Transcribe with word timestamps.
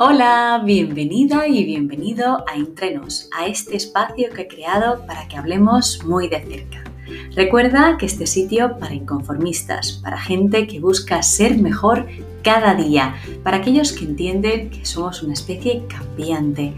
Hola, 0.00 0.62
bienvenida 0.64 1.48
y 1.48 1.64
bienvenido 1.64 2.44
a 2.46 2.54
Entrenos, 2.54 3.28
a 3.36 3.48
este 3.48 3.76
espacio 3.76 4.28
que 4.30 4.42
he 4.42 4.46
creado 4.46 5.04
para 5.08 5.26
que 5.26 5.36
hablemos 5.36 6.04
muy 6.04 6.28
de 6.28 6.40
cerca. 6.40 6.84
Recuerda 7.34 7.96
que 7.98 8.06
este 8.06 8.28
sitio 8.28 8.78
para 8.78 8.94
inconformistas, 8.94 9.94
para 9.94 10.16
gente 10.16 10.68
que 10.68 10.78
busca 10.78 11.20
ser 11.24 11.58
mejor 11.58 12.06
cada 12.44 12.76
día, 12.76 13.16
para 13.42 13.56
aquellos 13.56 13.92
que 13.92 14.04
entienden 14.04 14.70
que 14.70 14.86
somos 14.86 15.24
una 15.24 15.32
especie 15.32 15.82
cambiante, 15.88 16.74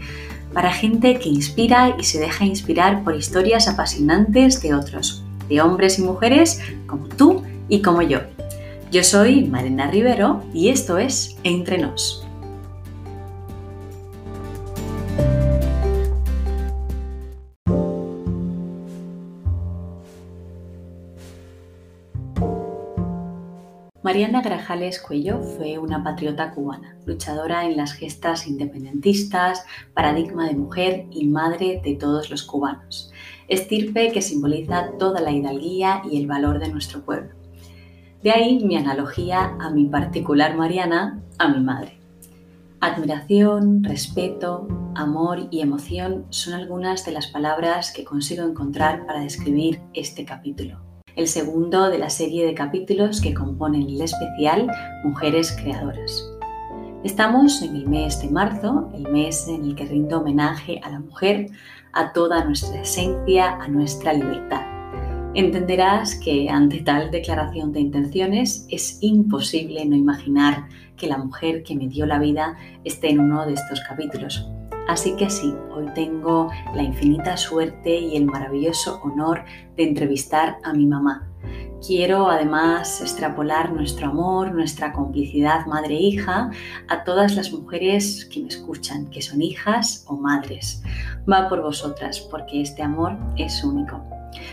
para 0.51 0.73
gente 0.73 1.19
que 1.19 1.29
inspira 1.29 1.95
y 1.99 2.03
se 2.03 2.19
deja 2.19 2.43
inspirar 2.45 3.03
por 3.03 3.15
historias 3.15 3.67
apasionantes 3.67 4.63
de 4.63 4.73
otros, 4.73 5.23
de 5.47 5.61
hombres 5.61 5.99
y 5.99 6.01
mujeres 6.01 6.59
como 6.87 7.07
tú 7.07 7.43
y 7.69 7.83
como 7.83 8.01
yo. 8.01 8.21
Yo 8.91 9.03
soy 9.03 9.43
Marina 9.43 9.91
Rivero 9.91 10.43
y 10.55 10.69
esto 10.69 10.97
es 10.97 11.37
Entre 11.43 11.77
Mariana 24.11 24.41
Grajales 24.41 24.99
Cuello 24.99 25.41
fue 25.41 25.77
una 25.77 26.03
patriota 26.03 26.51
cubana, 26.51 26.97
luchadora 27.05 27.63
en 27.63 27.77
las 27.77 27.93
gestas 27.93 28.45
independentistas, 28.45 29.63
paradigma 29.93 30.49
de 30.49 30.55
mujer 30.55 31.05
y 31.11 31.27
madre 31.27 31.79
de 31.81 31.95
todos 31.95 32.29
los 32.29 32.43
cubanos, 32.43 33.09
estirpe 33.47 34.11
que 34.11 34.21
simboliza 34.21 34.97
toda 34.99 35.21
la 35.21 35.31
hidalguía 35.31 36.01
y 36.11 36.17
el 36.17 36.27
valor 36.27 36.59
de 36.59 36.67
nuestro 36.67 37.05
pueblo. 37.05 37.35
De 38.21 38.31
ahí 38.31 38.61
mi 38.65 38.75
analogía 38.75 39.55
a 39.61 39.69
mi 39.69 39.85
particular 39.85 40.57
Mariana, 40.57 41.23
a 41.37 41.47
mi 41.47 41.63
madre. 41.63 41.97
Admiración, 42.81 43.81
respeto, 43.81 44.67
amor 44.93 45.47
y 45.51 45.61
emoción 45.61 46.25
son 46.31 46.55
algunas 46.55 47.05
de 47.05 47.13
las 47.13 47.27
palabras 47.27 47.93
que 47.93 48.03
consigo 48.03 48.43
encontrar 48.43 49.05
para 49.05 49.21
describir 49.21 49.79
este 49.93 50.25
capítulo 50.25 50.90
el 51.15 51.27
segundo 51.27 51.89
de 51.89 51.97
la 51.97 52.09
serie 52.09 52.45
de 52.45 52.53
capítulos 52.53 53.21
que 53.21 53.33
componen 53.33 53.83
el 53.83 54.01
especial 54.01 54.67
Mujeres 55.03 55.51
Creadoras. 55.51 56.27
Estamos 57.03 57.61
en 57.61 57.75
el 57.75 57.87
mes 57.87 58.21
de 58.21 58.29
marzo, 58.29 58.89
el 58.93 59.11
mes 59.11 59.47
en 59.47 59.65
el 59.65 59.75
que 59.75 59.85
rindo 59.85 60.19
homenaje 60.19 60.79
a 60.83 60.89
la 60.89 60.99
mujer, 60.99 61.47
a 61.93 62.13
toda 62.13 62.45
nuestra 62.45 62.81
esencia, 62.81 63.55
a 63.55 63.67
nuestra 63.67 64.13
libertad. 64.13 64.61
Entenderás 65.33 66.15
que 66.15 66.49
ante 66.49 66.81
tal 66.81 67.09
declaración 67.09 67.71
de 67.71 67.79
intenciones 67.79 68.67
es 68.69 68.97
imposible 69.01 69.85
no 69.85 69.95
imaginar 69.95 70.67
que 70.97 71.07
la 71.07 71.17
mujer 71.17 71.63
que 71.63 71.75
me 71.75 71.87
dio 71.87 72.05
la 72.05 72.19
vida 72.19 72.57
esté 72.83 73.09
en 73.09 73.21
uno 73.21 73.45
de 73.45 73.53
estos 73.53 73.79
capítulos. 73.87 74.47
Así 74.91 75.15
que 75.15 75.29
sí, 75.29 75.55
hoy 75.73 75.85
tengo 75.95 76.49
la 76.75 76.83
infinita 76.83 77.37
suerte 77.37 77.97
y 77.97 78.17
el 78.17 78.25
maravilloso 78.25 78.99
honor 79.03 79.45
de 79.77 79.83
entrevistar 79.83 80.57
a 80.65 80.73
mi 80.73 80.85
mamá. 80.85 81.29
Quiero 81.87 82.29
además 82.29 82.99
extrapolar 82.99 83.71
nuestro 83.71 84.09
amor, 84.09 84.51
nuestra 84.51 84.91
complicidad 84.91 85.65
madre-hija 85.65 86.51
a 86.89 87.03
todas 87.05 87.37
las 87.37 87.53
mujeres 87.53 88.25
que 88.25 88.41
me 88.41 88.49
escuchan, 88.49 89.07
que 89.07 89.21
son 89.21 89.41
hijas 89.41 90.03
o 90.09 90.17
madres. 90.17 90.83
Va 91.19 91.47
por 91.47 91.61
vosotras, 91.61 92.19
porque 92.19 92.59
este 92.59 92.83
amor 92.83 93.17
es 93.37 93.63
único. 93.63 94.03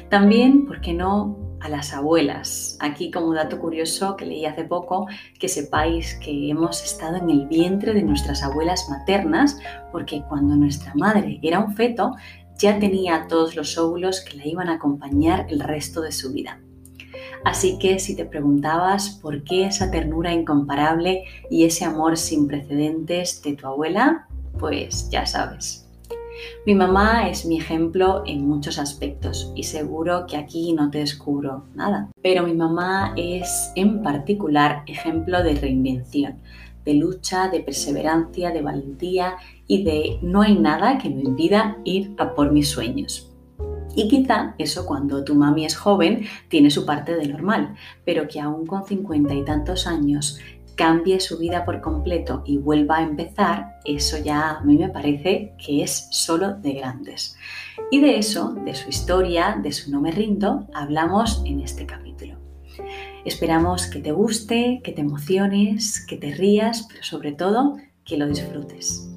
También, 0.08 0.67
¿por 0.67 0.80
qué 0.80 0.95
no?, 0.95 1.47
a 1.61 1.69
las 1.69 1.92
abuelas. 1.92 2.77
Aquí 2.81 3.11
como 3.11 3.34
dato 3.34 3.59
curioso 3.59 4.17
que 4.17 4.27
leí 4.27 4.47
hace 4.47 4.64
poco, 4.64 5.06
que 5.39 5.48
sepáis 5.48 6.14
que 6.23 6.51
hemos 6.51 6.83
estado 6.83 7.17
en 7.17 7.31
el 7.31 7.47
vientre 7.47 7.95
de 7.95 8.03
nuestras 8.03 8.42
abuelas 8.42 8.89
maternas, 8.89 9.59
porque 9.92 10.23
cuando 10.29 10.56
nuestra 10.56 10.92
madre 10.95 11.39
era 11.42 11.61
un 11.61 11.74
feto, 11.74 12.14
ya 12.58 12.79
tenía 12.79 13.27
todos 13.29 13.57
los 13.57 13.79
óvulos 13.79 14.20
que 14.20 14.36
la 14.36 14.47
iban 14.47 14.68
a 14.68 14.74
acompañar 14.74 15.47
el 15.48 15.61
resto 15.61 16.01
de 16.01 16.13
su 16.13 16.33
vida. 16.33 16.61
Así 17.45 17.79
que 17.79 17.98
si 17.98 18.17
te 18.17 18.24
preguntabas 18.24 19.11
por 19.23 19.45
qué 19.45 19.67
esa 19.67 19.91
ternura 19.91 20.33
incomparable 20.33 21.24
y 21.51 21.64
ese 21.64 21.85
amor 21.85 22.17
sin 22.17 22.48
precedentes 22.48 23.42
de 23.42 23.55
tu 23.55 23.67
abuela, 23.67 24.27
pues 24.58 25.08
ya 25.11 25.24
sabes. 25.24 25.87
Mi 26.66 26.74
mamá 26.74 27.28
es 27.28 27.46
mi 27.46 27.58
ejemplo 27.58 28.22
en 28.26 28.46
muchos 28.46 28.78
aspectos 28.78 29.52
y 29.54 29.64
seguro 29.64 30.26
que 30.26 30.36
aquí 30.36 30.72
no 30.72 30.90
te 30.90 30.98
descubro 30.98 31.64
nada. 31.74 32.10
Pero 32.22 32.44
mi 32.44 32.54
mamá 32.54 33.14
es 33.16 33.72
en 33.74 34.02
particular 34.02 34.82
ejemplo 34.86 35.42
de 35.42 35.54
reinvención, 35.54 36.38
de 36.84 36.94
lucha, 36.94 37.48
de 37.48 37.60
perseverancia, 37.60 38.50
de 38.50 38.62
valentía 38.62 39.36
y 39.66 39.84
de 39.84 40.18
no 40.22 40.42
hay 40.42 40.58
nada 40.58 40.98
que 40.98 41.10
me 41.10 41.22
impida 41.22 41.78
ir 41.84 42.14
a 42.18 42.34
por 42.34 42.52
mis 42.52 42.68
sueños. 42.68 43.28
Y 43.94 44.06
quizá 44.08 44.55
eso 44.58 44.86
cuando 44.86 45.24
tu 45.24 45.34
mami 45.34 45.64
es 45.64 45.76
joven 45.76 46.24
tiene 46.48 46.70
su 46.70 46.86
parte 46.86 47.16
de 47.16 47.26
normal, 47.26 47.74
pero 48.05 48.28
que 48.28 48.40
aún 48.40 48.64
con 48.64 48.86
cincuenta 48.86 49.34
y 49.34 49.44
tantos 49.44 49.86
años 49.86 50.38
cambie 50.78 51.18
su 51.18 51.39
vida 51.39 51.64
por 51.64 51.80
completo 51.80 52.44
y 52.46 52.56
vuelva 52.56 52.98
a 52.98 53.02
empezar, 53.02 53.80
eso 53.84 54.16
ya 54.16 54.52
a 54.52 54.61
mí 54.62 54.78
me 54.78 54.89
parece 54.89 55.52
que 55.58 55.83
es 55.83 56.06
solo 56.12 56.55
de 56.55 56.72
grandes. 56.72 57.36
Y 57.90 58.00
de 58.00 58.16
eso, 58.16 58.55
de 58.64 58.77
su 58.77 58.88
historia, 58.88 59.58
de 59.61 59.72
su 59.72 59.90
no 59.90 60.00
me 60.00 60.12
rindo, 60.12 60.68
hablamos 60.72 61.42
en 61.44 61.61
este 61.61 61.84
capítulo. 61.84 62.38
Esperamos 63.24 63.88
que 63.88 63.98
te 63.98 64.12
guste, 64.12 64.80
que 64.84 64.92
te 64.92 65.00
emociones, 65.00 66.06
que 66.06 66.17
te 66.17 66.33
rías, 66.33 66.86
pero 66.88 67.02
sobre 67.02 67.33
todo 67.33 67.77
que 68.05 68.17
lo 68.17 68.28
disfrutes. 68.28 69.08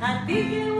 a 0.00 0.24
ti 0.26 0.34
que 0.34 0.77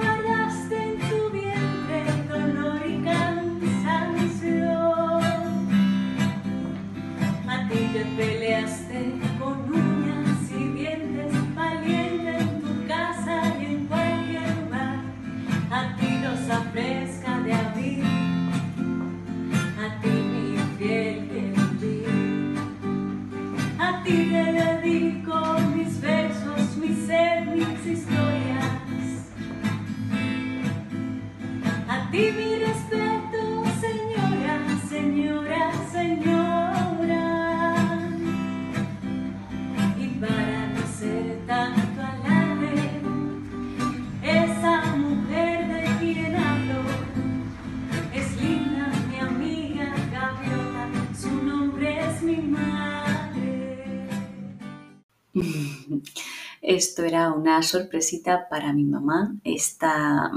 Esto 56.98 57.06
era 57.06 57.30
una 57.30 57.62
sorpresita 57.62 58.48
para 58.48 58.72
mi 58.72 58.82
mamá. 58.82 59.36
Esta, 59.44 60.32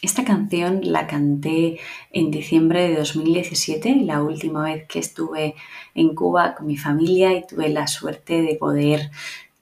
esta 0.00 0.24
canción 0.24 0.80
la 0.82 1.06
canté 1.06 1.78
en 2.10 2.32
diciembre 2.32 2.88
de 2.88 2.96
2017, 2.96 4.00
la 4.04 4.20
última 4.20 4.64
vez 4.64 4.88
que 4.88 4.98
estuve 4.98 5.54
en 5.94 6.16
Cuba 6.16 6.56
con 6.56 6.66
mi 6.66 6.76
familia 6.76 7.32
y 7.34 7.46
tuve 7.46 7.68
la 7.68 7.86
suerte 7.86 8.42
de 8.42 8.56
poder 8.56 9.12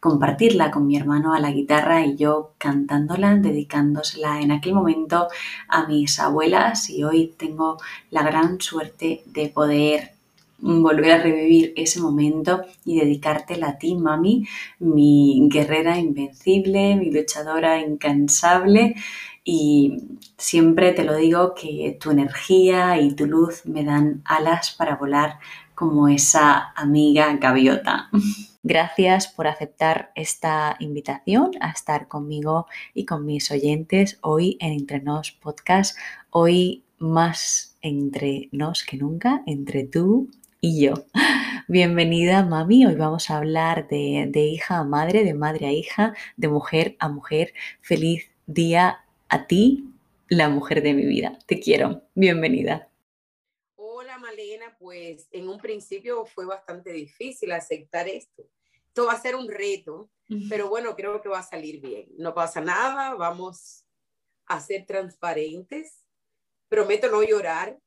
compartirla 0.00 0.70
con 0.70 0.86
mi 0.86 0.96
hermano 0.96 1.34
a 1.34 1.40
la 1.40 1.52
guitarra 1.52 2.06
y 2.06 2.16
yo 2.16 2.54
cantándola, 2.56 3.36
dedicándosela 3.36 4.40
en 4.40 4.50
aquel 4.50 4.72
momento 4.72 5.28
a 5.68 5.86
mis 5.88 6.18
abuelas 6.20 6.88
y 6.88 7.04
hoy 7.04 7.34
tengo 7.36 7.76
la 8.10 8.22
gran 8.22 8.62
suerte 8.62 9.24
de 9.26 9.48
poder 9.50 10.14
volver 10.60 11.12
a 11.12 11.22
revivir 11.22 11.72
ese 11.76 12.00
momento 12.00 12.62
y 12.84 12.98
dedicártela 13.00 13.68
a 13.68 13.78
ti, 13.78 13.94
mami, 13.94 14.46
mi 14.78 15.48
guerrera 15.50 15.98
invencible, 15.98 16.96
mi 16.96 17.10
luchadora 17.10 17.80
incansable. 17.80 18.94
Y 19.42 19.96
siempre 20.36 20.92
te 20.92 21.04
lo 21.04 21.16
digo 21.16 21.54
que 21.54 21.96
tu 22.00 22.10
energía 22.10 23.00
y 23.00 23.14
tu 23.14 23.26
luz 23.26 23.64
me 23.64 23.84
dan 23.84 24.22
alas 24.24 24.74
para 24.76 24.96
volar 24.96 25.38
como 25.74 26.08
esa 26.08 26.72
amiga 26.76 27.34
gaviota. 27.36 28.10
Gracias 28.62 29.26
por 29.26 29.46
aceptar 29.46 30.12
esta 30.14 30.76
invitación 30.78 31.52
a 31.60 31.70
estar 31.70 32.08
conmigo 32.08 32.66
y 32.92 33.06
con 33.06 33.24
mis 33.24 33.50
oyentes 33.50 34.18
hoy 34.20 34.58
en 34.60 34.72
Entre 34.72 35.00
Nos 35.00 35.30
Podcast. 35.30 35.96
Hoy 36.28 36.84
más 36.98 37.78
entre 37.80 38.50
nos 38.52 38.84
que 38.84 38.98
nunca, 38.98 39.42
entre 39.46 39.84
tú 39.84 40.28
y 40.60 40.84
yo. 40.84 40.94
Bienvenida, 41.68 42.44
mami. 42.44 42.86
Hoy 42.86 42.94
vamos 42.94 43.30
a 43.30 43.38
hablar 43.38 43.88
de, 43.88 44.26
de, 44.28 44.40
hija 44.40 44.78
a 44.78 44.84
madre, 44.84 45.24
de 45.24 45.34
madre 45.34 45.66
a 45.66 45.72
hija, 45.72 46.14
de 46.36 46.48
mujer 46.48 46.96
a 46.98 47.08
mujer. 47.08 47.54
Feliz 47.80 48.30
día 48.46 49.04
a 49.28 49.46
ti, 49.46 49.92
la 50.28 50.48
mujer 50.48 50.82
de 50.82 50.94
mi 50.94 51.06
vida. 51.06 51.38
Te 51.46 51.60
quiero. 51.60 52.02
Bienvenida 52.14 52.90
pues 54.80 55.28
en 55.30 55.48
un 55.48 55.58
principio 55.58 56.24
fue 56.24 56.46
bastante 56.46 56.90
difícil 56.90 57.52
aceptar 57.52 58.08
esto. 58.08 58.48
Esto 58.88 59.06
va 59.06 59.12
a 59.12 59.20
ser 59.20 59.36
un 59.36 59.48
reto, 59.48 60.10
pero 60.48 60.68
bueno, 60.68 60.96
creo 60.96 61.20
que 61.20 61.28
va 61.28 61.40
a 61.40 61.44
salir 61.44 61.80
bien. 61.80 62.08
No 62.16 62.34
pasa 62.34 62.60
nada, 62.60 63.14
vamos 63.14 63.84
a 64.46 64.60
ser 64.60 64.86
transparentes. 64.86 66.04
Prometo 66.68 67.08
no 67.10 67.22
llorar, 67.22 67.78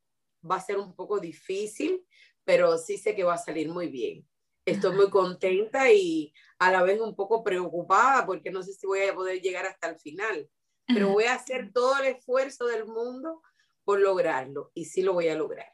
va 0.50 0.58
a 0.58 0.62
ser 0.62 0.78
un 0.78 0.94
poco 0.94 1.20
difícil, 1.20 2.06
pero 2.44 2.78
sí 2.78 2.98
sé 2.98 3.16
que 3.16 3.24
va 3.24 3.36
a 3.36 3.38
salir 3.38 3.70
muy 3.70 3.88
bien. 3.88 4.28
Estoy 4.66 4.96
muy 4.96 5.10
contenta 5.10 5.92
y 5.92 6.34
a 6.60 6.72
la 6.72 6.84
vez 6.84 7.00
un 7.02 7.16
poco 7.16 7.44
preocupada 7.44 8.26
porque 8.26 8.52
no 8.52 8.64
sé 8.64 8.74
si 8.74 8.88
voy 8.88 9.02
a 9.02 9.14
poder 9.14 9.42
llegar 9.42 9.66
hasta 9.66 9.90
el 9.90 10.00
final, 10.00 10.50
pero 10.88 11.10
voy 11.10 11.26
a 11.26 11.36
hacer 11.36 11.72
todo 11.74 11.98
el 12.00 12.16
esfuerzo 12.16 12.66
del 12.68 12.86
mundo 12.86 13.42
por 13.84 14.00
lograrlo 14.00 14.72
y 14.74 14.86
sí 14.86 15.02
lo 15.02 15.14
voy 15.14 15.28
a 15.28 15.36
lograr. 15.36 15.68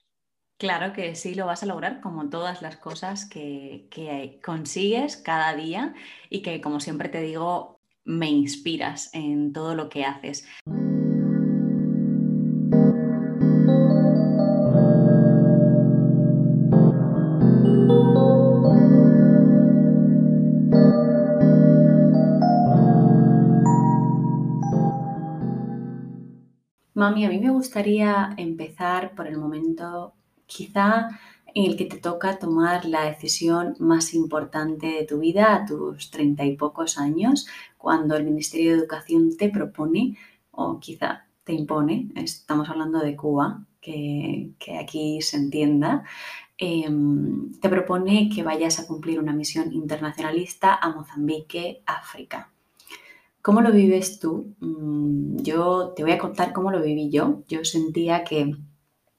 Claro 0.57 0.91
que 0.91 1.15
sí 1.15 1.35
lo 1.35 1.45
vas 1.45 1.63
a 1.63 1.67
lograr 1.67 2.01
como 2.01 2.29
todas 2.29 2.61
las 2.61 2.75
cosas 2.75 3.25
que, 3.29 3.87
consigues 4.43 5.15
cada 5.15 5.55
día 5.55 5.93
y 6.29 6.41
que 6.41 6.59
como 6.59 6.81
siempre 6.81 7.07
te 7.07 7.21
digo, 7.21 7.79
me 8.03 8.27
inspiras 8.27 9.09
en 9.13 9.53
todo 9.53 9.73
lo 9.73 9.87
que 9.87 10.03
haces. 10.03 10.45
Mami, 26.99 27.23
a 27.23 27.29
mí 27.29 27.39
me 27.39 27.49
gustaría 27.49 28.33
empezar 28.35 29.15
por 29.15 29.25
el 29.25 29.37
momento 29.37 30.15
quizá 30.45 31.07
en 31.55 31.71
el 31.71 31.77
que 31.77 31.85
te 31.85 31.97
toca 31.97 32.37
tomar 32.39 32.83
la 32.83 33.05
decisión 33.05 33.77
más 33.79 34.13
importante 34.13 34.87
de 34.87 35.05
tu 35.05 35.19
vida 35.19 35.55
a 35.55 35.65
tus 35.65 36.11
treinta 36.11 36.43
y 36.43 36.57
pocos 36.57 36.97
años, 36.97 37.47
cuando 37.77 38.17
el 38.17 38.25
Ministerio 38.25 38.71
de 38.71 38.79
Educación 38.79 39.37
te 39.37 39.47
propone, 39.49 40.17
o 40.51 40.79
quizá 40.81 41.25
te 41.45 41.53
impone, 41.53 42.09
estamos 42.15 42.67
hablando 42.69 42.99
de 42.99 43.15
Cuba, 43.15 43.65
que, 43.79 44.51
aquí 44.83 45.21
se 45.21 45.37
entienda, 45.37 46.03
em, 46.57 47.53
te 47.61 47.69
propone 47.69 48.29
que 48.29 48.43
vayas 48.43 48.77
a 48.79 48.87
cumplir 48.87 49.19
una 49.21 49.31
misión 49.31 49.71
internacionalista 49.71 50.75
a 50.75 50.89
Mozambique, 50.89 51.81
África. 51.85 52.51
¿Cómo 53.41 53.61
lo 53.61 53.71
vives 53.71 54.19
tú? 54.19 54.55
Mm, 54.59 55.37
yo 55.41 55.93
te 55.95 56.03
voy 56.03 56.11
a 56.11 56.17
contar 56.17 56.53
cómo 56.53 56.71
lo 56.71 56.81
viví 56.81 57.09
yo. 57.09 57.43
Yo 57.47 57.63
sentía 57.63 58.23
que 58.23 58.55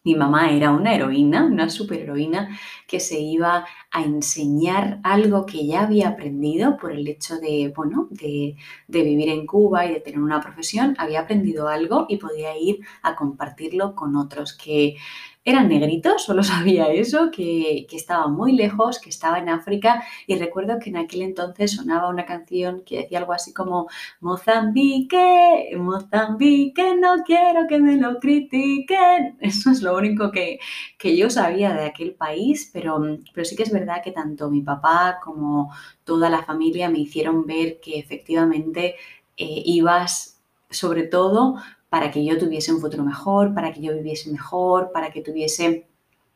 mi 0.03 0.15
mamá 0.15 0.51
era 0.51 0.71
una 0.73 0.95
heroína, 0.95 1.45
una 1.45 1.69
superheroína 1.69 2.59
que 2.87 3.01
se 3.01 3.21
iba 3.21 3.67
a 3.91 4.03
enseñar 4.03 5.01
algo 5.05 5.45
que 5.47 5.67
ya 5.67 5.83
había 5.83 6.09
aprendido 6.09 6.77
por 6.79 6.93
el 6.93 7.07
hecho 7.09 7.39
de, 7.39 7.73
bueno, 7.77 8.09
de, 8.11 8.57
de, 8.89 9.03
vivir 9.03 9.29
en 9.29 9.47
Cuba 9.47 9.87
y 9.87 9.93
de 9.95 10.01
tener 10.01 10.21
una 10.21 10.41
profesión, 10.41 10.95
había 10.99 11.21
aprendido 11.21 11.69
algo 11.69 12.07
y 12.09 12.17
podía 12.17 12.57
ir 12.57 12.81
a 13.03 13.15
compartirlo 13.15 13.95
con 13.95 14.17
otros, 14.17 14.55
que 14.57 14.97
eran 15.45 15.69
negritos, 15.69 16.25
solo 16.25 16.43
sabía 16.43 16.89
eso, 16.93 17.31
que, 17.31 17.87
estaba 17.91 18.29
muy 18.29 18.53
lejos, 18.53 18.99
que 18.99 19.11
estaba 19.11 19.39
en 19.39 19.49
África 19.49 20.03
y 20.27 20.37
recuerdo 20.37 20.79
que 20.79 20.91
en 20.91 20.99
aquel 20.99 21.23
entonces 21.23 21.73
sonaba 21.73 22.09
una 22.09 22.27
canción 22.27 22.83
que 22.85 22.99
decía 22.99 23.19
algo 23.19 23.33
así 23.33 23.53
como 23.53 23.89
Mozambique, 24.21 25.75
Mozambique, 25.77 26.97
no 26.97 27.23
quiero 27.25 27.67
que 27.69 27.79
me 27.81 27.97
lo 27.97 28.19
critiquen. 28.19 29.37
Eso 29.41 29.71
es 29.71 29.83
lo 29.83 29.97
único 29.97 30.31
que, 30.31 30.59
yo 31.03 31.31
sabía 31.31 31.73
de 31.75 31.87
aquel 31.87 32.15
país, 32.15 32.71
pero, 32.73 33.01
pero 33.35 33.45
sí 33.45 33.57
que 33.57 33.63
es 33.65 33.73
verdad 33.73 34.03
que 34.03 34.13
tanto 34.13 34.51
mi 34.51 34.63
papá 34.63 35.19
como 35.23 35.73
toda 36.05 36.31
la 36.31 36.43
familia 36.43 36.89
me 36.89 36.99
hicieron 37.01 37.47
ver 37.47 37.81
que 37.81 37.99
efectivamente 37.99 38.97
eh, 39.37 39.63
ibas 39.65 40.41
sobre 40.71 41.05
todo 41.05 41.57
para 41.91 42.11
que 42.11 42.25
yo 42.25 42.39
tuviese 42.39 42.73
un 42.73 42.81
futuro 42.81 43.05
mejor, 43.05 43.53
para 43.53 43.73
que 43.73 43.83
yo 43.83 43.93
viviese 43.93 44.31
mejor, 44.31 44.93
para 44.93 45.11
que 45.11 45.23
tuviese 45.23 45.90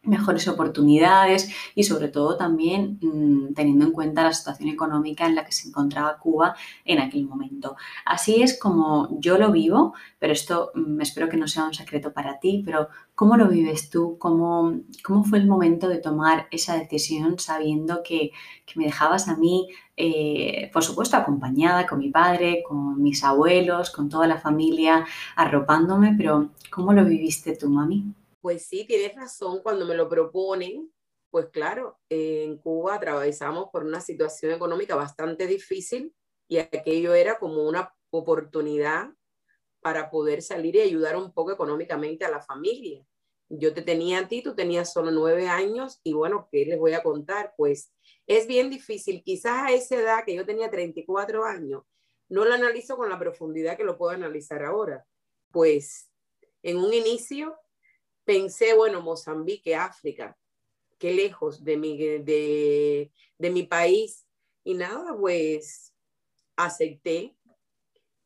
mejores 0.04 0.48
oportunidades 0.48 1.50
y 1.74 1.84
sobre 1.84 2.08
todo 2.08 2.36
también 2.36 2.98
mm, 3.00 3.54
teniendo 3.54 3.86
en 3.86 3.92
cuenta 3.92 4.22
la 4.22 4.32
situación 4.32 4.68
económica 4.68 5.26
en 5.26 5.34
la 5.34 5.44
que 5.44 5.52
se 5.52 5.68
encontraba 5.68 6.18
Cuba 6.18 6.54
en 6.84 6.98
aquel 6.98 7.26
momento. 7.26 7.76
Así 8.04 8.42
es 8.42 8.58
como 8.58 9.08
yo 9.20 9.38
lo 9.38 9.52
vivo, 9.52 9.94
pero 10.18 10.32
esto 10.32 10.72
mm, 10.74 11.00
espero 11.00 11.28
que 11.28 11.36
no 11.36 11.48
sea 11.48 11.64
un 11.64 11.74
secreto 11.74 12.12
para 12.12 12.38
ti, 12.38 12.62
pero 12.64 12.88
¿cómo 13.14 13.36
lo 13.36 13.48
vives 13.48 13.90
tú? 13.90 14.16
¿Cómo, 14.18 14.80
cómo 15.02 15.24
fue 15.24 15.38
el 15.38 15.46
momento 15.46 15.88
de 15.88 15.98
tomar 15.98 16.46
esa 16.50 16.76
decisión 16.76 17.38
sabiendo 17.38 18.02
que, 18.02 18.32
que 18.66 18.78
me 18.78 18.86
dejabas 18.86 19.28
a 19.28 19.36
mí, 19.36 19.68
eh, 19.96 20.70
por 20.72 20.82
supuesto, 20.82 21.16
acompañada 21.16 21.86
con 21.86 21.98
mi 21.98 22.10
padre, 22.10 22.62
con 22.66 23.02
mis 23.02 23.22
abuelos, 23.24 23.90
con 23.90 24.08
toda 24.08 24.26
la 24.26 24.38
familia, 24.38 25.04
arropándome, 25.36 26.14
pero 26.16 26.50
¿cómo 26.70 26.92
lo 26.92 27.04
viviste 27.04 27.56
tú, 27.56 27.70
mami? 27.70 28.14
Pues 28.44 28.67
sí, 28.67 28.85
tienes 28.87 29.14
razón, 29.14 29.62
cuando 29.62 29.87
me 29.87 29.94
lo 29.94 30.06
proponen, 30.06 30.93
pues 31.31 31.46
claro, 31.49 31.99
en 32.11 32.58
Cuba 32.58 32.96
atravesamos 32.96 33.70
por 33.73 33.85
una 33.85 34.02
situación 34.02 34.52
económica 34.52 34.94
bastante 34.94 35.46
difícil 35.46 36.14
y 36.46 36.58
aquello 36.58 37.14
era 37.14 37.38
como 37.38 37.67
una 37.67 37.94
oportunidad 38.11 39.08
para 39.81 40.11
poder 40.11 40.43
salir 40.43 40.76
y 40.76 40.82
ayudar 40.82 41.17
un 41.17 41.32
poco 41.32 41.52
económicamente 41.52 42.26
a 42.26 42.31
la 42.31 42.43
familia. 42.43 43.02
Yo 43.49 43.73
te 43.73 43.81
tenía 43.81 44.19
a 44.19 44.29
ti, 44.29 44.43
tú 44.43 44.55
tenías 44.55 44.93
solo 44.93 45.10
nueve 45.10 45.48
años 45.48 46.03
y 46.05 46.13
bueno, 46.13 46.46
¿qué 46.53 46.67
les 46.67 46.79
voy 46.79 46.93
a 46.93 47.03
contar? 47.03 47.55
Pues 47.56 47.94
es 48.27 48.46
bien 48.46 48.69
difícil, 48.69 49.22
quizás 49.24 49.70
a 49.70 49.72
esa 49.72 49.96
edad 49.96 50.24
que 50.27 50.34
yo 50.34 50.44
tenía 50.44 50.70
34 50.70 51.46
años, 51.46 51.84
no 52.29 52.44
lo 52.44 52.53
analizo 52.53 52.98
con 52.98 53.08
la 53.08 53.19
profundidad 53.19 53.79
que 53.79 53.84
lo 53.84 53.96
puedo 53.96 54.13
analizar 54.13 54.63
ahora. 54.63 55.06
Pues 55.51 56.10
en 56.63 56.77
un 56.77 56.93
inicio 56.93 57.56
pensé, 58.24 58.74
bueno, 58.74 59.00
Mozambique, 59.00 59.74
África, 59.74 60.36
qué 60.98 61.12
lejos 61.12 61.64
de 61.64 61.76
mi, 61.76 61.96
de, 61.96 63.10
mi 63.38 63.62
país. 63.64 64.26
Y 64.64 64.74
nada, 64.74 65.16
pues 65.19 65.94
acepté. 66.56 67.36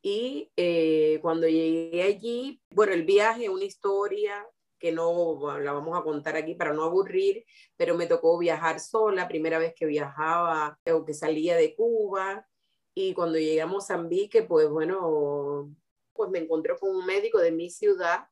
Y 0.00 0.50
eh, 0.56 1.18
cuando 1.20 1.48
llegué 1.48 2.02
allí, 2.02 2.62
bueno, 2.70 2.92
el 2.92 3.04
viaje, 3.04 3.48
una 3.48 3.64
historia 3.64 4.46
que 4.78 4.92
no 4.92 5.58
la 5.58 5.72
vamos 5.72 5.98
a 5.98 6.04
contar 6.04 6.36
aquí 6.36 6.54
para 6.54 6.72
no 6.72 6.84
aburrir, 6.84 7.44
pero 7.76 7.96
me 7.96 8.06
tocó 8.06 8.38
viajar 8.38 8.78
sola, 8.78 9.26
primera 9.26 9.58
vez 9.58 9.74
que 9.74 9.86
viajaba 9.86 10.78
o 10.92 11.04
que 11.04 11.14
salía 11.14 11.56
de 11.56 11.74
Cuba. 11.74 12.46
Y 12.94 13.12
cuando 13.14 13.38
llegué 13.38 13.60
a 13.60 13.66
Mozambique, 13.66 14.42
pues 14.44 14.68
bueno, 14.68 15.74
pues 16.12 16.30
me 16.30 16.38
encontré 16.38 16.76
con 16.78 16.94
un 16.94 17.06
médico 17.06 17.38
de 17.38 17.50
mi 17.50 17.70
ciudad 17.70 18.28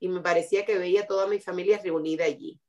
y 0.00 0.08
me 0.08 0.20
parecía 0.20 0.64
que 0.64 0.78
veía 0.78 1.06
toda 1.06 1.26
mi 1.26 1.40
familia 1.40 1.80
reunida 1.82 2.24
allí. 2.24 2.60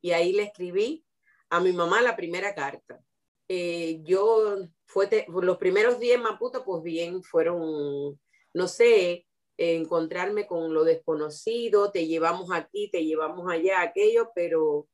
Y 0.00 0.12
ahí 0.12 0.32
le 0.32 0.44
escribí 0.44 1.04
a 1.50 1.60
mi 1.60 1.72
mamá 1.72 2.00
la 2.02 2.16
primera 2.16 2.54
carta. 2.54 3.00
Eh, 3.48 4.00
yo, 4.04 4.58
fue 4.86 5.08
los 5.28 5.58
primeros 5.58 5.98
días 5.98 6.16
en 6.16 6.22
Maputo, 6.22 6.64
pues 6.64 6.82
bien, 6.82 7.22
fueron, 7.22 8.18
no 8.54 8.68
sé, 8.68 9.26
encontrarme 9.56 10.46
con 10.46 10.72
lo 10.72 10.84
desconocido, 10.84 11.90
te 11.90 12.06
llevamos 12.06 12.50
aquí, 12.52 12.90
te 12.90 13.04
llevamos 13.04 13.50
allá, 13.50 13.82
aquello, 13.82 14.30
pero 14.34 14.88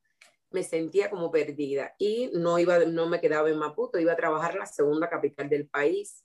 me 0.51 0.63
sentía 0.63 1.11
como 1.11 1.33
perdida 1.33 1.95
y 1.99 2.31
no 2.33 2.59
iba 2.61 2.79
no 2.85 3.09
me 3.09 3.21
quedaba 3.21 3.51
en 3.51 3.59
Maputo, 3.59 3.99
iba 3.99 4.13
a 4.13 4.17
trabajar 4.17 4.55
la 4.55 4.67
segunda 4.67 5.11
capital 5.11 5.49
del 5.49 5.69
país. 5.69 6.25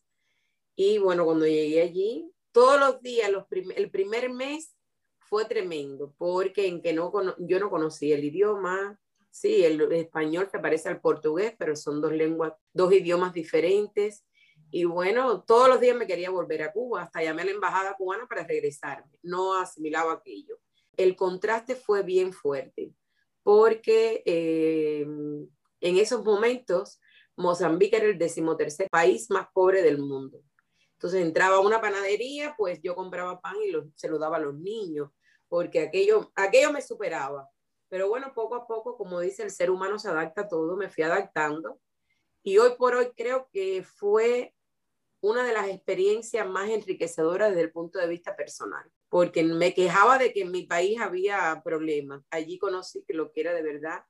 Y 0.75 0.99
bueno, 0.99 1.25
cuando 1.25 1.45
llegué 1.45 1.81
allí, 1.81 2.31
todos 2.51 2.79
los 2.79 3.01
días, 3.01 3.29
los 3.31 3.45
el 3.75 3.91
primer 3.91 4.29
mes 4.29 4.75
fue 5.29 5.45
tremendo, 5.45 6.13
porque 6.17 6.67
en 6.67 6.81
que 6.81 6.93
no, 6.93 7.11
yo 7.37 7.59
no 7.59 7.69
conocía 7.69 8.15
el 8.15 8.23
idioma, 8.23 8.99
sí, 9.29 9.63
el 9.63 9.79
español 9.93 10.49
se 10.51 10.59
parece 10.59 10.89
al 10.89 11.01
portugués, 11.01 11.53
pero 11.57 11.75
son 11.75 12.01
dos 12.01 12.11
lenguas, 12.11 12.53
dos 12.73 12.91
idiomas 12.93 13.33
diferentes. 13.33 14.25
Y 14.71 14.85
bueno, 14.85 15.43
todos 15.43 15.67
los 15.67 15.79
días 15.79 15.95
me 15.95 16.07
quería 16.07 16.29
volver 16.29 16.63
a 16.63 16.71
Cuba, 16.71 17.03
hasta 17.03 17.23
llamé 17.23 17.43
a 17.43 17.45
la 17.45 17.51
embajada 17.51 17.95
cubana 17.95 18.27
para 18.27 18.45
regresarme, 18.45 19.17
no 19.23 19.55
asimilaba 19.55 20.13
aquello. 20.13 20.59
El 20.97 21.15
contraste 21.15 21.75
fue 21.75 22.03
bien 22.03 22.33
fuerte, 22.33 22.93
porque 23.41 24.21
eh, 24.25 25.01
en 25.81 25.97
esos 25.97 26.23
momentos 26.23 26.99
Mozambique 27.35 27.95
era 27.95 28.05
el 28.05 28.17
decimotercer 28.17 28.89
país 28.89 29.29
más 29.31 29.47
pobre 29.53 29.81
del 29.81 29.99
mundo. 29.99 30.43
Entonces 30.93 31.21
entraba 31.21 31.55
a 31.55 31.61
una 31.61 31.79
panadería, 31.79 32.53
pues 32.57 32.81
yo 32.83 32.93
compraba 32.93 33.39
pan 33.39 33.55
y 33.65 33.71
se 33.95 34.09
lo 34.09 34.19
daba 34.19 34.35
a 34.35 34.41
los 34.41 34.55
niños, 34.55 35.11
porque 35.49 35.81
aquello, 35.81 36.31
aquello 36.35 36.71
me 36.71 36.81
superaba. 36.81 37.49
Pero 37.89 38.07
bueno, 38.07 38.33
poco 38.33 38.55
a 38.55 38.67
poco, 38.67 38.95
como 38.95 39.19
dice, 39.19 39.43
el 39.43 39.51
ser 39.51 39.71
humano 39.71 39.99
se 39.99 40.07
adapta 40.07 40.41
a 40.41 40.47
todo, 40.47 40.77
me 40.77 40.89
fui 40.89 41.03
adaptando. 41.03 41.81
Y 42.43 42.57
hoy 42.59 42.71
por 42.77 42.95
hoy 42.95 43.11
creo 43.17 43.49
que 43.51 43.83
fue 43.83 44.55
una 45.21 45.43
de 45.43 45.53
las 45.53 45.67
experiencias 45.67 46.47
más 46.47 46.69
enriquecedoras 46.69 47.49
desde 47.49 47.63
el 47.63 47.71
punto 47.71 47.99
de 47.99 48.07
vista 48.07 48.35
personal, 48.35 48.89
porque 49.09 49.43
me 49.43 49.73
quejaba 49.73 50.17
de 50.17 50.31
que 50.31 50.41
en 50.41 50.51
mi 50.51 50.63
país 50.63 51.01
había 51.01 51.61
problemas. 51.63 52.23
Allí 52.29 52.57
conocí 52.57 53.03
que 53.05 53.13
lo 53.13 53.31
que 53.31 53.41
era 53.41 53.53
de 53.53 53.63
verdad 53.63 54.05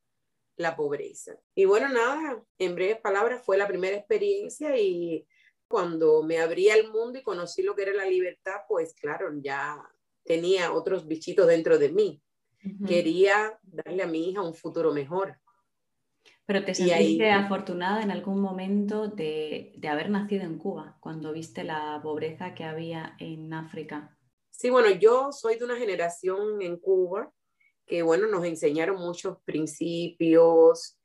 la 0.57 0.75
pobreza. 0.75 1.39
Y 1.55 1.65
bueno, 1.65 1.87
nada, 1.87 2.43
en 2.59 2.75
breves 2.75 2.99
palabras, 2.99 3.41
fue 3.43 3.57
la 3.57 3.67
primera 3.67 3.95
experiencia 3.95 4.77
y 4.77 5.25
cuando 5.69 6.21
me 6.21 6.39
abría 6.39 6.75
el 6.75 6.91
mundo 6.91 7.17
y 7.17 7.23
conocí 7.23 7.61
lo 7.63 7.75
que 7.75 7.83
era 7.83 7.93
la 7.93 8.05
libertad, 8.05 8.61
pues 8.67 8.93
claro, 8.93 9.29
ya 9.37 9.81
tenía 10.23 10.73
otros 10.73 11.07
bichitos 11.07 11.47
dentro 11.47 11.77
de 11.77 11.91
mí. 11.91 12.21
Quería 12.85 13.57
darle 13.63 14.03
a 14.03 14.07
mi 14.07 14.29
hija 14.29 14.41
un 14.41 14.53
futuro 14.53 14.93
mejor. 14.93 15.39
Pero 16.45 16.65
te 16.65 16.73
sentiste 16.73 17.31
afortunada 17.31 18.01
en 18.01 18.11
algún 18.11 18.41
momento 18.41 19.07
de, 19.07 19.73
de, 19.77 19.87
haber 19.87 20.09
nacido 20.09 20.43
en 20.43 20.57
Cuba, 20.57 20.97
cuando 20.99 21.31
viste 21.31 21.63
la 21.63 21.99
pobreza 22.01 22.53
que 22.55 22.63
había 22.63 23.15
en 23.19 23.53
África. 23.53 24.17
Sí, 24.49 24.69
bueno, 24.69 24.89
yo 24.89 25.31
soy 25.31 25.57
de 25.57 25.65
una 25.65 25.77
generación 25.77 26.61
en 26.61 26.77
Cuba 26.77 27.31
que, 27.85 28.01
bueno, 28.01 28.27
nos 28.27 28.45
enseñaron 28.45 28.99
muchos 28.99 29.37
principios 29.43 30.99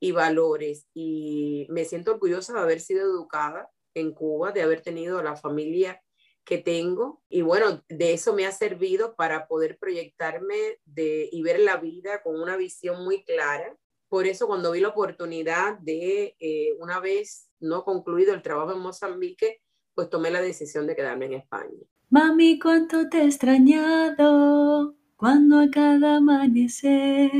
y 0.00 0.12
valores 0.12 0.88
y 0.94 1.66
me 1.70 1.84
siento 1.84 2.12
orgullosa 2.12 2.54
de 2.54 2.60
haber 2.60 2.80
sido 2.80 3.02
educada 3.02 3.70
en 3.94 4.12
Cuba, 4.12 4.52
de 4.52 4.62
haber 4.62 4.80
tenido 4.80 5.22
la 5.22 5.36
familia 5.36 6.02
que 6.50 6.58
tengo. 6.58 7.22
Y 7.28 7.42
bueno, 7.42 7.84
de 7.88 8.12
eso 8.12 8.34
me 8.34 8.44
ha 8.44 8.50
servido 8.50 9.14
para 9.14 9.46
poder 9.46 9.78
proyectarme 9.78 10.56
de, 10.84 11.28
y 11.30 11.42
ver 11.42 11.60
la 11.60 11.76
vida 11.76 12.22
con 12.24 12.40
una 12.40 12.56
visión 12.56 13.04
muy 13.04 13.22
clara. 13.22 13.76
Por 14.08 14.26
eso 14.26 14.48
cuando 14.48 14.72
vi 14.72 14.80
la 14.80 14.88
oportunidad 14.88 15.78
de, 15.78 16.34
eh, 16.40 16.74
una 16.80 16.98
vez 16.98 17.48
no 17.60 17.84
concluido 17.84 18.34
el 18.34 18.42
trabajo 18.42 18.72
en 18.72 18.80
Mozambique, 18.80 19.62
pues 19.94 20.10
tomé 20.10 20.32
la 20.32 20.42
decisión 20.42 20.88
de 20.88 20.96
quedarme 20.96 21.26
en 21.26 21.34
España. 21.34 21.78
Mami, 22.08 22.58
cuánto 22.58 23.08
te 23.08 23.18
he 23.18 23.26
extrañado 23.26 24.96
cuando 25.14 25.60
a 25.60 25.70
cada 25.70 26.16
amanecer 26.16 27.30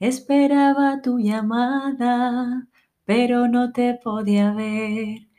esperaba 0.00 1.00
tu 1.00 1.20
llamada, 1.20 2.66
pero 3.04 3.46
no 3.46 3.72
te 3.72 4.00
podía 4.02 4.52
ver 4.52 5.31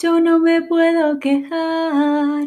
yo 0.00 0.18
no 0.20 0.38
me 0.40 0.62
puedo 0.62 1.18
quejar, 1.20 2.46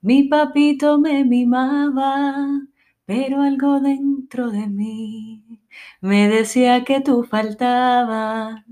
mi 0.00 0.24
papito 0.28 0.98
me 0.98 1.24
mimaba, 1.24 2.60
pero 3.06 3.42
algo 3.42 3.80
dentro 3.80 4.50
de 4.50 4.68
mí 4.68 5.60
me 6.00 6.28
decía 6.28 6.84
que 6.84 7.00
tú 7.00 7.24
faltabas. 7.24 8.62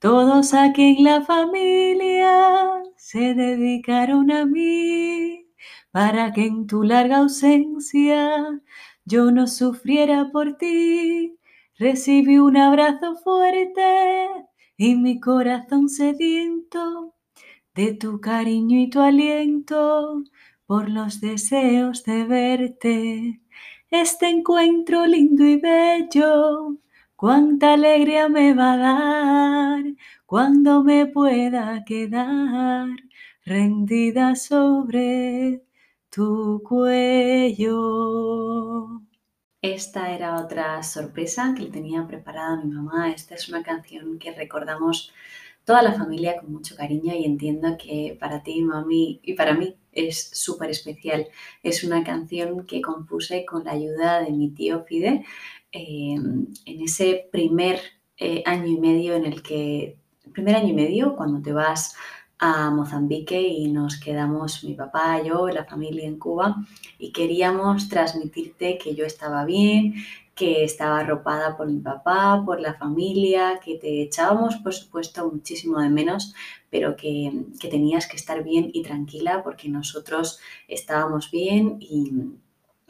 Todos 0.00 0.54
aquí 0.54 0.96
en 0.98 1.04
la 1.04 1.22
familia 1.22 2.82
se 2.96 3.34
dedicaron 3.34 4.30
a 4.32 4.44
mí 4.46 5.46
para 5.92 6.32
que 6.32 6.46
en 6.46 6.66
tu 6.66 6.82
larga 6.82 7.18
ausencia 7.18 8.60
yo 9.04 9.30
no 9.30 9.46
sufriera 9.46 10.30
por 10.32 10.56
ti. 10.56 11.36
Recibí 11.78 12.38
un 12.38 12.56
abrazo 12.56 13.16
fuerte 13.16 14.28
y 14.76 14.96
mi 14.96 15.20
corazón 15.20 15.88
sediento 15.88 17.14
de 17.78 17.94
tu 17.94 18.20
cariño 18.20 18.76
y 18.80 18.90
tu 18.90 19.00
aliento, 19.00 20.24
por 20.66 20.88
los 20.88 21.20
deseos 21.20 22.02
de 22.02 22.24
verte. 22.24 23.40
Este 23.88 24.28
encuentro 24.28 25.06
lindo 25.06 25.44
y 25.44 25.60
bello, 25.60 26.76
cuánta 27.14 27.74
alegría 27.74 28.28
me 28.28 28.52
va 28.52 28.72
a 28.72 28.76
dar 28.78 29.84
cuando 30.26 30.82
me 30.82 31.06
pueda 31.06 31.84
quedar 31.84 32.88
rendida 33.44 34.34
sobre 34.34 35.62
tu 36.10 36.60
cuello. 36.68 37.78
Esta 39.62 40.10
era 40.12 40.40
otra 40.42 40.82
sorpresa 40.82 41.54
que 41.56 41.62
le 41.62 41.70
tenía 41.70 42.04
preparada 42.08 42.56
mi 42.56 42.72
mamá. 42.72 43.12
Esta 43.12 43.36
es 43.36 43.48
una 43.48 43.62
canción 43.62 44.18
que 44.18 44.32
recordamos 44.32 45.12
toda 45.68 45.82
la 45.82 45.92
familia 45.92 46.40
con 46.40 46.50
mucho 46.50 46.74
cariño 46.76 47.14
y 47.14 47.26
entiendo 47.26 47.76
que 47.76 48.16
para 48.18 48.42
ti, 48.42 48.62
mami, 48.62 49.20
y 49.22 49.34
para 49.34 49.52
mí 49.52 49.76
es 49.92 50.30
súper 50.32 50.70
especial. 50.70 51.26
Es 51.62 51.84
una 51.84 52.02
canción 52.02 52.64
que 52.64 52.80
compuse 52.80 53.44
con 53.44 53.64
la 53.64 53.72
ayuda 53.72 54.22
de 54.22 54.30
mi 54.30 54.48
tío 54.48 54.84
Fide 54.84 55.26
em, 55.70 56.46
en 56.64 56.80
ese 56.82 57.28
primer 57.30 57.80
eh, 58.16 58.42
año 58.46 58.66
y 58.66 58.80
medio 58.80 59.14
en 59.14 59.26
el 59.26 59.42
que, 59.42 59.98
primer 60.32 60.56
año 60.56 60.68
y 60.68 60.72
medio, 60.72 61.14
cuando 61.14 61.42
te 61.42 61.52
vas 61.52 61.94
a 62.38 62.70
Mozambique 62.70 63.38
y 63.38 63.70
nos 63.70 64.00
quedamos 64.00 64.64
mi 64.64 64.72
papá, 64.72 65.22
yo, 65.22 65.48
la 65.48 65.66
familia 65.66 66.06
en 66.06 66.18
Cuba 66.18 66.56
y 66.98 67.12
queríamos 67.12 67.90
transmitirte 67.90 68.78
que 68.78 68.94
yo 68.94 69.04
estaba 69.04 69.44
bien, 69.44 69.96
que 70.38 70.62
estaba 70.62 71.00
arropada 71.00 71.56
por 71.56 71.66
mi 71.66 71.80
papá, 71.80 72.42
por 72.46 72.60
la 72.60 72.74
familia, 72.74 73.58
que 73.64 73.76
te 73.76 74.02
echábamos, 74.02 74.56
por 74.56 74.72
supuesto, 74.72 75.28
muchísimo 75.28 75.80
de 75.80 75.88
menos, 75.88 76.32
pero 76.70 76.94
que, 76.94 77.32
tenías 77.68 78.06
que 78.06 78.16
estar 78.16 78.44
bien 78.44 78.70
y 78.72 78.82
tranquila 78.82 79.42
porque 79.42 79.68
nosotros 79.68 80.38
estábamos 80.68 81.32
bien 81.32 81.78
y 81.80 82.12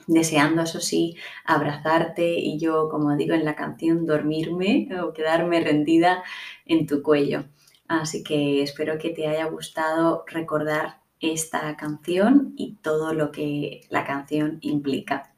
deseando, 0.06 0.62
eso 0.62 0.80
sí, 0.80 1.16
abrazarte 1.44 2.38
y 2.38 2.58
yo, 2.58 2.90
como 2.90 3.16
digo 3.16 3.32
en 3.34 3.46
la 3.46 3.56
canción, 3.56 4.04
dormirme 4.04 4.88
o 5.02 5.14
quedarme 5.14 5.60
rendida 5.60 6.22
en 6.66 6.86
tu 6.86 7.02
cuello. 7.02 7.44
Así 7.88 8.22
que 8.22 8.62
espero 8.62 8.98
que 8.98 9.10
te 9.10 9.26
haya 9.26 9.46
gustado 9.46 10.24
recordar 10.26 11.00
esta 11.20 11.76
canción 11.76 12.52
y 12.56 12.74
todo 12.82 13.14
lo 13.14 13.32
que 13.32 13.80
la 13.88 14.04
canción 14.04 14.58
implica. 14.60 15.32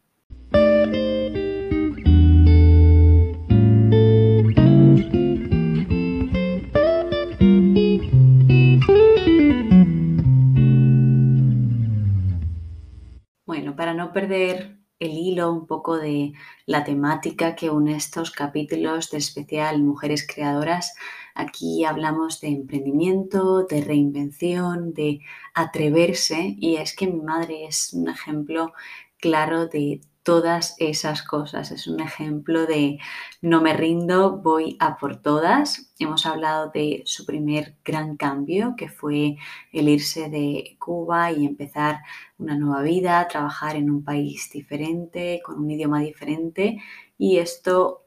Para 13.76 13.95
no 13.95 14.12
perder 14.12 14.79
el 14.99 15.12
hilo 15.12 15.52
un 15.52 15.67
poco 15.67 15.97
de 15.97 16.33
la 16.67 16.85
temática 16.85 17.55
que 17.57 17.71
une 17.71 17.97
estos 17.97 18.31
capítulos 18.31 19.11
de 19.11 19.19
especial 19.19 19.83
Mujeres 19.83 20.26
Creadoras, 20.26 20.95
aquí 21.35 21.85
hablamos 21.85 22.40
de 22.40 22.49
emprendimiento, 22.49 23.64
de 23.64 23.81
reinvención, 23.81 24.93
de 24.93 25.21
atreverse 25.55 26.55
y 26.59 26.76
es 26.76 26.95
que 26.95 27.07
mi 27.07 27.21
madre 27.21 27.64
es 27.64 27.93
un 27.95 28.09
ejemplo 28.09 28.73
claro 29.19 29.67
de 29.67 30.02
todas 30.31 30.77
esas 30.79 31.25
cosas. 31.25 31.73
Es 31.73 31.89
un 31.89 31.99
ejemplo 31.99 32.65
de 32.65 33.01
no 33.43 33.61
me 33.61 33.73
rindo, 33.73 34.37
voy 34.37 34.77
a 34.79 34.97
por 34.97 35.17
todas. 35.17 35.93
Hemos 35.99 36.25
hablado 36.25 36.71
de 36.71 37.03
su 37.05 37.27
primer 37.27 37.75
gran 37.85 38.17
cambio, 38.17 38.75
que 38.77 38.89
fue 38.89 39.39
el 39.73 39.89
irse 39.89 40.31
de 40.31 40.77
Cuba 40.79 41.33
y 41.33 41.45
empezar 41.45 41.99
una 42.39 42.57
nueva 42.57 42.83
vida, 42.83 43.27
trabajar 43.27 43.75
en 43.75 43.91
un 43.91 44.05
país 44.05 44.49
diferente, 44.53 45.43
con 45.45 45.59
un 45.59 45.69
idioma 45.69 45.99
diferente. 45.99 46.81
Y 47.19 47.39
esto 47.39 48.05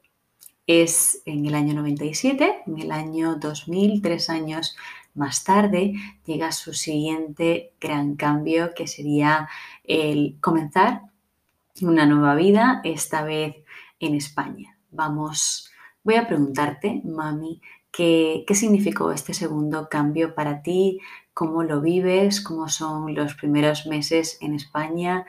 es 0.66 1.20
en 1.26 1.44
el 1.44 1.54
año 1.54 1.74
97, 1.74 2.62
en 2.66 2.78
el 2.78 2.90
año 2.90 3.36
2000, 3.36 4.00
tres 4.00 4.30
años 4.30 4.74
más 5.12 5.44
tarde, 5.44 5.92
llega 6.24 6.52
su 6.52 6.72
siguiente 6.72 7.74
gran 7.78 8.16
cambio, 8.16 8.72
que 8.74 8.86
sería 8.86 9.46
el 9.84 10.38
comenzar 10.40 11.02
una 11.82 12.06
nueva 12.06 12.34
vida, 12.34 12.80
esta 12.84 13.24
vez 13.24 13.56
en 13.98 14.14
España. 14.14 14.78
Vamos, 14.90 15.70
voy 16.02 16.16
a 16.16 16.26
preguntarte, 16.28 17.02
mami, 17.04 17.60
¿qué, 17.90 18.44
qué 18.46 18.54
significó 18.54 19.12
este 19.12 19.34
segundo 19.34 19.88
cambio 19.88 20.34
para 20.34 20.62
ti? 20.62 21.00
¿Cómo 21.32 21.64
lo 21.64 21.80
vives? 21.80 22.40
¿Cómo 22.40 22.68
son 22.68 23.14
los 23.14 23.34
primeros 23.34 23.86
meses 23.86 24.38
en 24.40 24.54
España? 24.54 25.26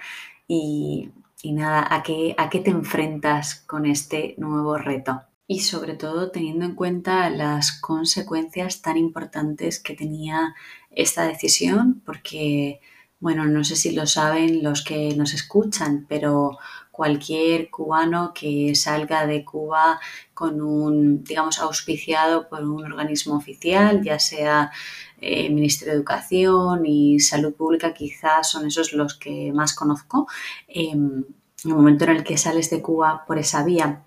Y, 0.48 1.10
y 1.42 1.54
nada, 1.54 1.88
¿a 1.90 2.04
qué, 2.04 2.36
¿a 2.38 2.50
qué 2.50 2.60
te 2.60 2.70
enfrentas 2.70 3.56
con 3.68 3.86
este 3.86 4.36
nuevo 4.38 4.78
reto? 4.78 5.24
Y 5.48 5.60
sobre 5.60 5.94
todo 5.94 6.32
teniendo 6.32 6.66
en 6.66 6.75
cuenta 6.75 7.30
las 7.30 7.80
consecuencias 7.80 8.82
tan 8.82 8.98
importantes 8.98 9.80
que 9.80 9.96
tenía 9.96 10.56
esta 10.92 11.28
decisión, 11.28 12.02
porque 12.06 12.82
bueno, 13.19 13.45
no 13.45 13.63
sé 13.63 13.75
si 13.75 13.91
lo 13.91 14.05
saben 14.07 14.63
los 14.63 14.84
que 14.84 15.15
nos 15.15 15.34
escuchan, 15.34 16.05
pero 16.07 16.57
cualquier 16.95 17.69
cubano 17.69 18.31
que 18.34 18.74
salga 18.74 19.27
de 19.27 19.43
Cuba 19.43 20.00
con 20.34 20.62
un, 20.62 21.24
digamos, 21.24 21.60
auspiciado 21.60 22.48
por 22.48 22.63
un 22.63 22.86
organismo 22.86 23.36
oficial, 23.36 24.01
ya 24.01 24.17
sea 24.17 24.72
eh, 25.19 25.50
Ministerio 25.50 25.93
de 25.93 25.98
Educación 25.98 26.86
y 26.86 27.19
Salud 27.19 27.53
Pública, 27.53 27.93
quizás 27.93 28.50
son 28.50 28.67
esos 28.67 28.93
los 28.93 29.15
que 29.15 29.51
más 29.53 29.74
conozco. 29.74 30.27
Em, 30.67 31.25
en 31.63 31.72
el 31.72 31.75
momento 31.75 32.05
en 32.05 32.12
el 32.12 32.24
que 32.24 32.38
sales 32.38 32.69
de 32.69 32.81
Cuba 32.81 33.25
por 33.27 33.39
esa 33.39 33.63
vía 33.63 34.03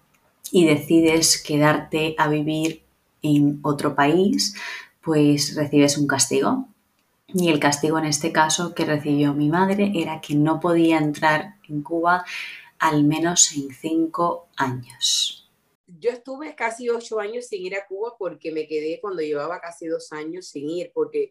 y 0.50 0.64
decides 0.64 1.42
quedarte 1.42 2.14
a 2.18 2.28
vivir 2.28 2.84
en 3.20 3.58
otro 3.62 3.94
país, 3.94 4.54
pues 5.02 5.54
recibes 5.56 5.98
un 5.98 6.06
castigo. 6.06 6.68
Y 7.34 7.50
el 7.50 7.60
castigo 7.60 7.98
en 7.98 8.06
este 8.06 8.32
caso 8.32 8.74
que 8.74 8.86
recibió 8.86 9.34
mi 9.34 9.50
madre 9.50 9.92
era 9.94 10.20
que 10.20 10.34
no 10.34 10.60
podía 10.60 10.96
entrar 10.96 11.56
en 11.68 11.82
Cuba 11.82 12.24
al 12.78 13.04
menos 13.04 13.54
en 13.54 13.68
cinco 13.70 14.48
años. 14.56 15.50
Yo 15.86 16.10
estuve 16.10 16.54
casi 16.54 16.88
ocho 16.88 17.20
años 17.20 17.46
sin 17.46 17.66
ir 17.66 17.74
a 17.76 17.86
Cuba 17.86 18.14
porque 18.18 18.50
me 18.50 18.66
quedé 18.66 18.98
cuando 19.00 19.20
llevaba 19.20 19.60
casi 19.60 19.86
dos 19.86 20.10
años 20.12 20.46
sin 20.46 20.70
ir, 20.70 20.90
porque 20.94 21.30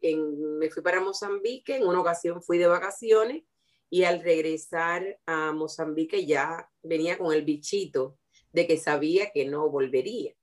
me 0.60 0.70
fui 0.70 0.84
para 0.84 1.02
Mozambique, 1.02 1.78
en 1.78 1.88
una 1.88 2.02
ocasión 2.02 2.44
fui 2.44 2.60
de 2.60 2.68
vacaciones 2.68 3.44
y 3.90 4.04
al 4.04 4.22
regresar 4.22 5.20
a 5.26 5.52
Mozambique 5.52 6.26
ya 6.26 6.70
venía 6.84 7.18
con 7.18 7.34
el 7.34 7.44
bichito 7.44 8.18
de 8.52 8.68
que 8.68 8.78
sabía 8.78 9.32
que 9.32 9.46
no 9.46 9.70
volvería. 9.70 10.37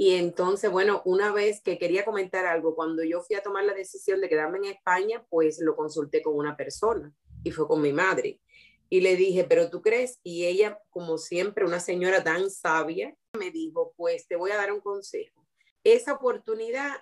Y 0.00 0.14
entonces, 0.14 0.70
bueno, 0.70 1.02
una 1.04 1.32
vez 1.32 1.60
que 1.60 1.76
quería 1.76 2.04
comentar 2.04 2.46
algo, 2.46 2.76
cuando 2.76 3.02
yo 3.02 3.20
fui 3.20 3.34
a 3.34 3.42
tomar 3.42 3.64
la 3.64 3.74
decisión 3.74 4.20
de 4.20 4.28
quedarme 4.28 4.58
en 4.58 4.66
España, 4.66 5.26
pues 5.28 5.58
lo 5.60 5.74
consulté 5.74 6.22
con 6.22 6.36
una 6.36 6.56
persona 6.56 7.12
y 7.42 7.50
fue 7.50 7.66
con 7.66 7.82
mi 7.82 7.92
madre. 7.92 8.40
Y 8.88 9.00
le 9.00 9.16
dije, 9.16 9.42
pero 9.42 9.70
tú 9.70 9.82
crees, 9.82 10.20
y 10.22 10.46
ella, 10.46 10.80
como 10.90 11.18
siempre, 11.18 11.64
una 11.64 11.80
señora 11.80 12.22
tan 12.22 12.48
sabia, 12.48 13.12
me 13.36 13.50
dijo, 13.50 13.92
pues 13.96 14.28
te 14.28 14.36
voy 14.36 14.52
a 14.52 14.56
dar 14.56 14.72
un 14.72 14.80
consejo. 14.80 15.44
Esa 15.82 16.12
oportunidad 16.12 16.92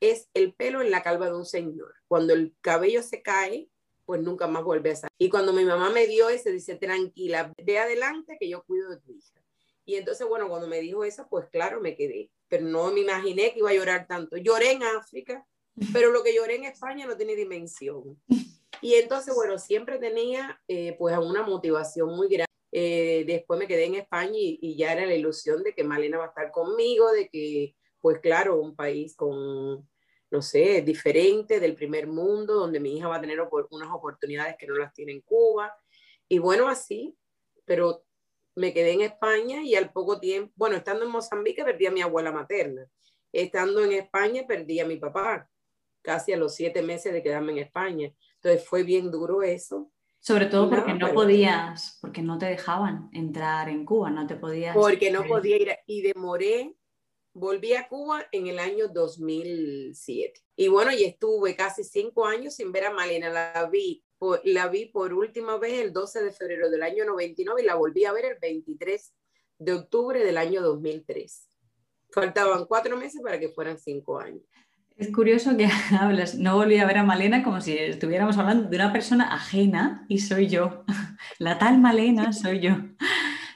es 0.00 0.30
el 0.32 0.54
pelo 0.54 0.80
en 0.80 0.90
la 0.90 1.02
calva 1.02 1.26
de 1.26 1.36
un 1.36 1.44
señor. 1.44 1.92
Cuando 2.08 2.32
el 2.32 2.56
cabello 2.62 3.02
se 3.02 3.20
cae, 3.20 3.68
pues 4.06 4.22
nunca 4.22 4.46
más 4.46 4.64
vuelve 4.64 4.92
a 4.92 4.96
salir. 4.96 5.12
Y 5.18 5.28
cuando 5.28 5.52
mi 5.52 5.66
mamá 5.66 5.90
me 5.90 6.06
dio 6.06 6.30
ese, 6.30 6.52
dice, 6.52 6.76
tranquila, 6.76 7.52
de 7.58 7.78
adelante 7.78 8.38
que 8.40 8.48
yo 8.48 8.64
cuido 8.64 8.88
de 8.88 8.96
tu 8.96 9.12
hija. 9.12 9.42
Y 9.84 9.96
entonces, 9.96 10.26
bueno, 10.26 10.48
cuando 10.48 10.68
me 10.68 10.80
dijo 10.80 11.04
eso, 11.04 11.26
pues 11.28 11.50
claro, 11.50 11.82
me 11.82 11.94
quedé. 11.94 12.30
Pero 12.48 12.64
no 12.64 12.92
me 12.92 13.00
imaginé 13.00 13.52
que 13.52 13.58
iba 13.60 13.70
a 13.70 13.74
llorar 13.74 14.06
tanto. 14.06 14.36
Lloré 14.36 14.72
en 14.72 14.82
África, 14.82 15.44
pero 15.92 16.10
lo 16.10 16.22
que 16.22 16.34
lloré 16.34 16.56
en 16.56 16.64
España 16.64 17.06
no 17.06 17.16
tiene 17.16 17.34
dimensión. 17.34 18.20
Y 18.80 18.94
entonces, 18.94 19.34
bueno, 19.34 19.58
siempre 19.58 19.98
tenía 19.98 20.60
eh, 20.68 20.94
pues 20.98 21.16
una 21.18 21.42
motivación 21.42 22.10
muy 22.16 22.28
grande. 22.28 22.46
Eh, 22.72 23.24
después 23.26 23.58
me 23.58 23.66
quedé 23.66 23.86
en 23.86 23.94
España 23.94 24.36
y, 24.36 24.58
y, 24.60 24.76
ya 24.76 24.92
era 24.92 25.06
la 25.06 25.14
ilusión 25.14 25.62
de 25.62 25.72
que 25.72 25.82
Malena 25.82 26.18
va 26.18 26.24
a 26.26 26.28
estar 26.28 26.50
conmigo, 26.50 27.10
de 27.10 27.28
que, 27.28 27.74
pues 28.00 28.18
claro, 28.20 28.60
un 28.60 28.76
país 28.76 29.16
con 29.16 29.88
no 30.30 30.42
sé, 30.42 30.82
diferente 30.82 31.60
del 31.60 31.74
primer 31.74 32.06
mundo, 32.06 32.54
donde 32.54 32.80
mi 32.80 32.96
hija 32.96 33.08
va 33.08 33.16
a 33.16 33.20
tener 33.20 33.38
unas 33.70 33.88
oportunidades 33.90 34.56
que 34.58 34.66
no 34.66 34.74
las 34.74 34.92
tiene 34.92 35.12
en 35.12 35.20
Cuba. 35.20 35.74
Y 36.28 36.38
bueno, 36.38 36.68
así, 36.68 37.16
pero 37.64 38.04
me 38.56 38.72
quedé 38.72 38.92
en 38.92 39.02
España 39.02 39.62
y 39.62 39.74
al 39.74 39.92
poco 39.92 40.18
tiempo, 40.18 40.52
bueno, 40.56 40.76
estando 40.76 41.04
en 41.04 41.10
Mozambique 41.10 41.64
perdí 41.64 41.86
a 41.86 41.90
mi 41.90 42.00
abuela 42.00 42.32
materna. 42.32 42.86
Estando 43.32 43.84
en 43.84 43.92
España 43.92 44.44
perdí 44.48 44.80
a 44.80 44.86
mi 44.86 44.96
papá, 44.96 45.48
casi 46.02 46.32
a 46.32 46.38
los 46.38 46.54
siete 46.54 46.82
meses 46.82 47.12
de 47.12 47.22
quedarme 47.22 47.52
en 47.52 47.58
España. 47.58 48.10
Entonces 48.36 48.66
fue 48.66 48.82
bien 48.82 49.10
duro 49.10 49.42
eso. 49.42 49.92
Sobre 50.18 50.46
todo 50.46 50.70
porque 50.70 50.94
no, 50.94 51.12
podías, 51.12 51.98
porque 52.00 52.22
no 52.22 52.38
te 52.38 52.46
dejaban 52.46 53.10
entrar 53.12 53.68
en 53.68 53.84
Cuba, 53.84 54.10
no 54.10 54.26
te 54.26 54.36
podías. 54.36 54.74
Porque 54.74 55.10
no 55.10 55.24
podía 55.24 55.56
ir 55.56 55.76
y 55.86 56.02
demoré 56.02 56.74
volví 57.36 57.74
a 57.74 57.86
Cuba 57.86 58.26
en 58.32 58.46
el 58.46 58.58
año 58.58 58.88
2007. 58.88 60.40
Y 60.56 60.68
bueno, 60.68 60.90
y 60.92 61.04
estuve 61.04 61.54
casi 61.54 61.84
cinco 61.84 62.26
años 62.26 62.54
sin 62.54 62.72
ver 62.72 62.86
a 62.86 62.92
Malena. 62.92 63.28
La 63.28 63.68
vi, 63.70 64.02
por, 64.18 64.40
la 64.44 64.68
vi 64.68 64.86
por 64.86 65.12
última 65.12 65.58
vez 65.58 65.74
el 65.74 65.92
12 65.92 66.24
de 66.24 66.32
febrero 66.32 66.70
del 66.70 66.82
año 66.82 67.04
99 67.04 67.62
y 67.62 67.66
la 67.66 67.74
volví 67.74 68.06
a 68.06 68.12
ver 68.12 68.24
el 68.24 68.38
23 68.40 69.14
de 69.58 69.72
octubre 69.72 70.24
del 70.24 70.38
año 70.38 70.62
2003. 70.62 71.48
Faltaban 72.10 72.64
cuatro 72.64 72.96
meses 72.96 73.20
para 73.22 73.38
que 73.38 73.50
fueran 73.50 73.78
cinco 73.78 74.18
años. 74.18 74.42
Es 74.96 75.12
curioso 75.12 75.58
que 75.58 75.68
hablas, 76.00 76.36
no 76.36 76.56
volví 76.56 76.78
a 76.78 76.86
ver 76.86 76.96
a 76.96 77.04
Malena 77.04 77.44
como 77.44 77.60
si 77.60 77.76
estuviéramos 77.76 78.38
hablando 78.38 78.70
de 78.70 78.76
una 78.76 78.94
persona 78.94 79.34
ajena 79.34 80.06
y 80.08 80.20
soy 80.20 80.48
yo. 80.48 80.84
La 81.38 81.58
tal 81.58 81.78
Malena 81.80 82.32
soy 82.32 82.60
yo. 82.60 82.76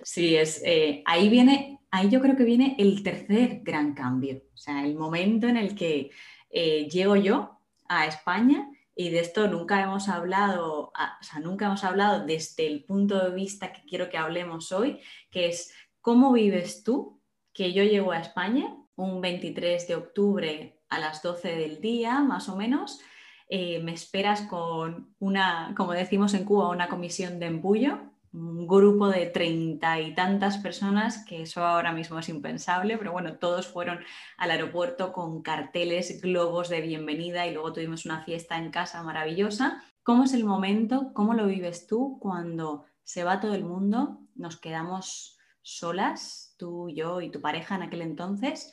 Sí, 0.02 0.36
es, 0.36 0.60
eh, 0.66 1.02
ahí 1.06 1.30
viene 1.30 1.79
ahí 1.90 2.08
yo 2.08 2.20
creo 2.20 2.36
que 2.36 2.44
viene 2.44 2.76
el 2.78 3.02
tercer 3.02 3.60
gran 3.62 3.94
cambio, 3.94 4.42
o 4.54 4.56
sea, 4.56 4.84
el 4.84 4.94
momento 4.94 5.48
en 5.48 5.56
el 5.56 5.74
que 5.74 6.10
eh, 6.50 6.88
llego 6.88 7.16
yo 7.16 7.60
a 7.88 8.06
España 8.06 8.70
y 8.94 9.10
de 9.10 9.20
esto 9.20 9.48
nunca 9.48 9.82
hemos 9.82 10.08
hablado, 10.08 10.92
o 10.92 11.22
sea, 11.22 11.40
nunca 11.40 11.66
hemos 11.66 11.84
hablado 11.84 12.26
desde 12.26 12.66
el 12.66 12.84
punto 12.84 13.22
de 13.22 13.34
vista 13.34 13.72
que 13.72 13.82
quiero 13.82 14.08
que 14.10 14.18
hablemos 14.18 14.72
hoy, 14.72 15.00
que 15.30 15.48
es 15.48 15.72
cómo 16.00 16.32
vives 16.32 16.84
tú 16.84 17.20
que 17.52 17.72
yo 17.72 17.82
llego 17.82 18.12
a 18.12 18.20
España 18.20 18.76
un 18.96 19.20
23 19.20 19.88
de 19.88 19.94
octubre 19.94 20.80
a 20.88 20.98
las 20.98 21.22
12 21.22 21.56
del 21.56 21.80
día, 21.80 22.20
más 22.20 22.48
o 22.48 22.56
menos. 22.56 23.00
Eh, 23.48 23.80
me 23.82 23.92
esperas 23.92 24.42
con 24.42 25.14
una, 25.18 25.74
como 25.76 25.92
decimos 25.92 26.34
en 26.34 26.44
Cuba, 26.44 26.68
una 26.68 26.88
comisión 26.88 27.40
de 27.40 27.46
embullo, 27.46 28.09
un 28.32 28.66
grupo 28.66 29.08
de 29.08 29.26
treinta 29.26 30.00
y 30.00 30.14
tantas 30.14 30.58
personas, 30.58 31.24
que 31.24 31.42
eso 31.42 31.64
ahora 31.64 31.92
mismo 31.92 32.18
es 32.18 32.28
impensable, 32.28 32.96
pero 32.96 33.12
bueno, 33.12 33.38
todos 33.38 33.66
fueron 33.66 33.98
al 34.36 34.52
aeropuerto 34.52 35.12
con 35.12 35.42
carteles, 35.42 36.20
globos 36.20 36.68
de 36.68 36.80
bienvenida 36.80 37.46
y 37.46 37.54
luego 37.54 37.72
tuvimos 37.72 38.04
una 38.04 38.22
fiesta 38.22 38.56
en 38.56 38.70
casa 38.70 39.02
maravillosa. 39.02 39.82
¿Cómo 40.04 40.24
es 40.24 40.32
el 40.32 40.44
momento? 40.44 41.12
¿Cómo 41.12 41.34
lo 41.34 41.46
vives 41.46 41.86
tú 41.86 42.18
cuando 42.20 42.84
se 43.02 43.24
va 43.24 43.40
todo 43.40 43.54
el 43.54 43.64
mundo? 43.64 44.20
Nos 44.36 44.56
quedamos 44.56 45.36
solas, 45.62 46.54
tú, 46.56 46.88
yo 46.88 47.20
y 47.20 47.30
tu 47.30 47.40
pareja 47.40 47.74
en 47.74 47.82
aquel 47.82 48.02
entonces, 48.02 48.72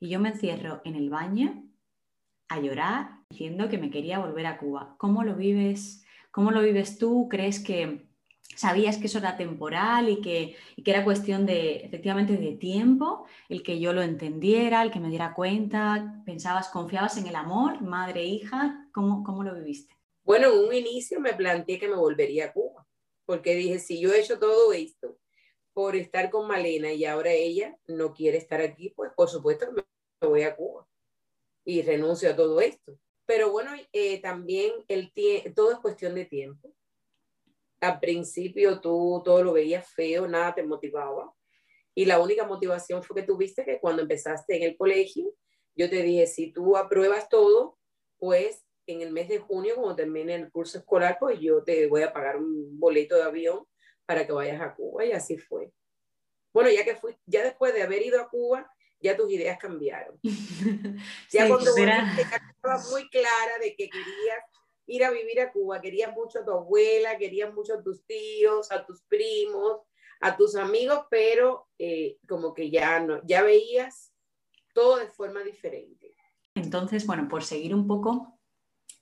y 0.00 0.10
yo 0.10 0.20
me 0.20 0.28
encierro 0.28 0.82
en 0.84 0.96
el 0.96 1.08
baño 1.08 1.64
a 2.48 2.60
llorar 2.60 3.18
diciendo 3.30 3.68
que 3.68 3.78
me 3.78 3.90
quería 3.90 4.18
volver 4.18 4.46
a 4.46 4.58
Cuba. 4.58 4.94
¿Cómo 4.98 5.24
lo 5.24 5.34
vives? 5.34 6.04
¿Cómo 6.30 6.50
lo 6.50 6.60
vives 6.62 6.98
tú? 6.98 7.28
¿Crees 7.28 7.58
que 7.58 8.07
sabías 8.54 8.98
que 8.98 9.06
eso 9.06 9.18
era 9.18 9.36
temporal 9.36 10.08
y 10.08 10.20
que, 10.20 10.56
era 10.84 11.04
cuestión 11.04 11.46
de, 11.46 11.76
efectivamente, 11.76 12.36
de 12.36 12.52
tiempo, 12.52 13.26
el 13.48 13.62
que 13.62 13.78
yo 13.78 13.92
lo 13.92 14.02
entendiera, 14.02 14.82
el 14.82 14.90
que 14.90 15.00
me 15.00 15.10
diera 15.10 15.34
cuenta, 15.34 16.22
pensabas, 16.24 16.68
confiabas 16.68 17.16
en 17.18 17.26
el 17.26 17.36
amor, 17.36 17.80
madre, 17.82 18.24
hija, 18.24 18.88
¿cómo, 18.92 19.22
cómo 19.22 19.42
lo 19.42 19.54
viviste? 19.54 19.94
Bueno, 20.24 20.52
en 20.52 20.66
un 20.66 20.74
inicio 20.74 21.20
me 21.20 21.34
planteé 21.34 21.78
que 21.78 21.88
me 21.88 21.96
volvería 21.96 22.46
a 22.46 22.52
Cuba, 22.52 22.86
porque 23.26 23.54
dije, 23.54 23.78
si 23.78 24.00
yo 24.00 24.12
he 24.12 24.20
hecho 24.20 24.38
todo 24.38 24.72
esto 24.72 25.18
por 25.72 25.94
estar 25.94 26.30
con 26.30 26.48
Malena 26.48 26.92
y 26.92 27.04
ahora 27.04 27.30
ella 27.30 27.76
no 27.86 28.12
quiere 28.12 28.38
estar 28.38 28.60
aquí, 28.60 28.90
pues 28.90 29.12
por 29.16 29.28
supuesto 29.28 29.70
me 29.72 29.82
voy 30.26 30.42
a 30.42 30.56
Cuba 30.56 30.86
y 31.64 31.82
renuncio 31.82 32.30
a 32.30 32.36
todo 32.36 32.60
esto. 32.60 32.98
Pero 33.26 33.52
bueno, 33.52 33.70
eh, 33.92 34.20
también 34.20 34.72
el 34.88 35.12
todo 35.54 35.70
es 35.70 35.78
cuestión 35.78 36.14
de 36.14 36.24
tiempo 36.24 36.72
al 37.80 38.00
principio 38.00 38.80
tú 38.80 39.22
todo 39.24 39.42
lo 39.42 39.52
veías 39.52 39.88
feo, 39.88 40.26
nada 40.26 40.54
te 40.54 40.62
motivaba. 40.62 41.32
Y 41.94 42.04
la 42.04 42.20
única 42.20 42.46
motivación 42.46 43.02
fue 43.02 43.16
que 43.16 43.26
tuviste 43.26 43.64
que 43.64 43.80
cuando 43.80 44.02
empezaste 44.02 44.56
en 44.56 44.62
el 44.62 44.76
colegio, 44.76 45.34
yo 45.74 45.88
te 45.88 46.02
dije, 46.02 46.26
si 46.26 46.52
tú 46.52 46.76
apruebas 46.76 47.28
todo, 47.28 47.78
pues 48.18 48.64
en 48.86 49.02
el 49.02 49.12
mes 49.12 49.28
de 49.28 49.38
junio, 49.38 49.76
cuando 49.76 49.96
termine 49.96 50.34
el 50.34 50.50
curso 50.50 50.78
escolar, 50.78 51.18
pues 51.20 51.38
yo 51.40 51.62
te 51.62 51.86
voy 51.86 52.02
a 52.02 52.12
pagar 52.12 52.36
un 52.36 52.78
boleto 52.78 53.16
de 53.16 53.22
avión 53.22 53.66
para 54.06 54.26
que 54.26 54.32
vayas 54.32 54.60
a 54.60 54.74
Cuba. 54.74 55.04
Y 55.04 55.12
así 55.12 55.38
fue. 55.38 55.72
Bueno, 56.52 56.70
ya 56.70 56.84
que 56.84 56.96
fui, 56.96 57.16
ya 57.26 57.44
después 57.44 57.74
de 57.74 57.82
haber 57.82 58.02
ido 58.02 58.20
a 58.20 58.28
Cuba, 58.28 58.70
ya 59.00 59.16
tus 59.16 59.30
ideas 59.30 59.58
cambiaron. 59.58 60.18
ya 61.30 61.46
cuando 61.48 61.76
era... 61.76 62.16
estaba 62.18 62.82
muy 62.90 63.08
clara 63.10 63.58
de 63.60 63.76
que 63.76 63.88
querías 63.88 64.38
ir 64.88 65.04
a 65.04 65.10
vivir 65.10 65.40
a 65.40 65.52
Cuba, 65.52 65.80
querías 65.80 66.12
mucho 66.14 66.40
a 66.40 66.44
tu 66.44 66.50
abuela, 66.50 67.16
querías 67.16 67.52
mucho 67.54 67.74
a 67.74 67.82
tus 67.82 68.04
tíos, 68.04 68.72
a 68.72 68.84
tus 68.84 69.02
primos, 69.02 69.82
a 70.20 70.36
tus 70.36 70.56
amigos, 70.56 71.04
pero 71.10 71.68
eh, 71.78 72.18
como 72.26 72.54
que 72.54 72.70
ya 72.70 72.98
no, 72.98 73.20
ya 73.24 73.42
veías 73.42 74.12
todo 74.72 74.96
de 74.96 75.08
forma 75.08 75.42
diferente. 75.42 76.14
Entonces, 76.54 77.06
bueno, 77.06 77.28
por 77.28 77.44
seguir 77.44 77.74
un 77.74 77.86
poco, 77.86 78.37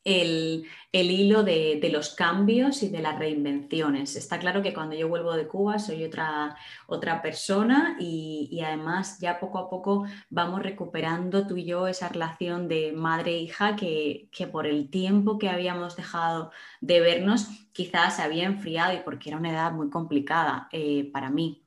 el, 0.07 0.65
hilo 0.93 1.43
de, 1.43 1.89
los 1.93 2.15
cambios 2.15 2.83
y 2.83 2.89
de 2.89 3.01
las 3.01 3.19
reinvenciones. 3.19 4.15
Está 4.17 4.39
claro 4.39 4.63
que 4.63 4.73
cuando 4.73 4.95
yo 4.95 5.09
vuelvo 5.09 5.35
de 5.35 5.49
Cuba 5.49 5.79
soy 5.79 6.05
otra, 6.05 6.57
otra 6.87 7.21
persona 7.23 7.97
y, 7.99 8.61
además 8.65 9.19
ya 9.21 9.39
poco 9.41 9.59
a 9.59 9.69
poco 9.69 10.07
vamos 10.31 10.63
recuperando 10.63 11.47
tú 11.47 11.57
y 11.57 11.65
yo 11.65 11.89
esa 11.89 12.09
relación 12.09 12.69
de 12.69 12.93
madre-hija 12.93 13.77
e 13.81 14.29
que, 14.31 14.47
por 14.47 14.67
el 14.67 14.91
tiempo 14.91 15.39
que 15.39 15.49
habíamos 15.51 15.97
dejado 15.97 16.51
de 16.81 17.01
vernos 17.01 17.49
quizás 17.73 18.17
se 18.17 18.23
había 18.23 18.45
enfriado 18.45 18.95
y 18.95 18.99
porque 18.99 19.31
era 19.31 19.39
una 19.39 19.51
edad 19.51 19.73
muy 19.73 19.91
complicada 19.91 20.69
eh, 20.73 21.11
para 21.13 21.31
mí. 21.31 21.66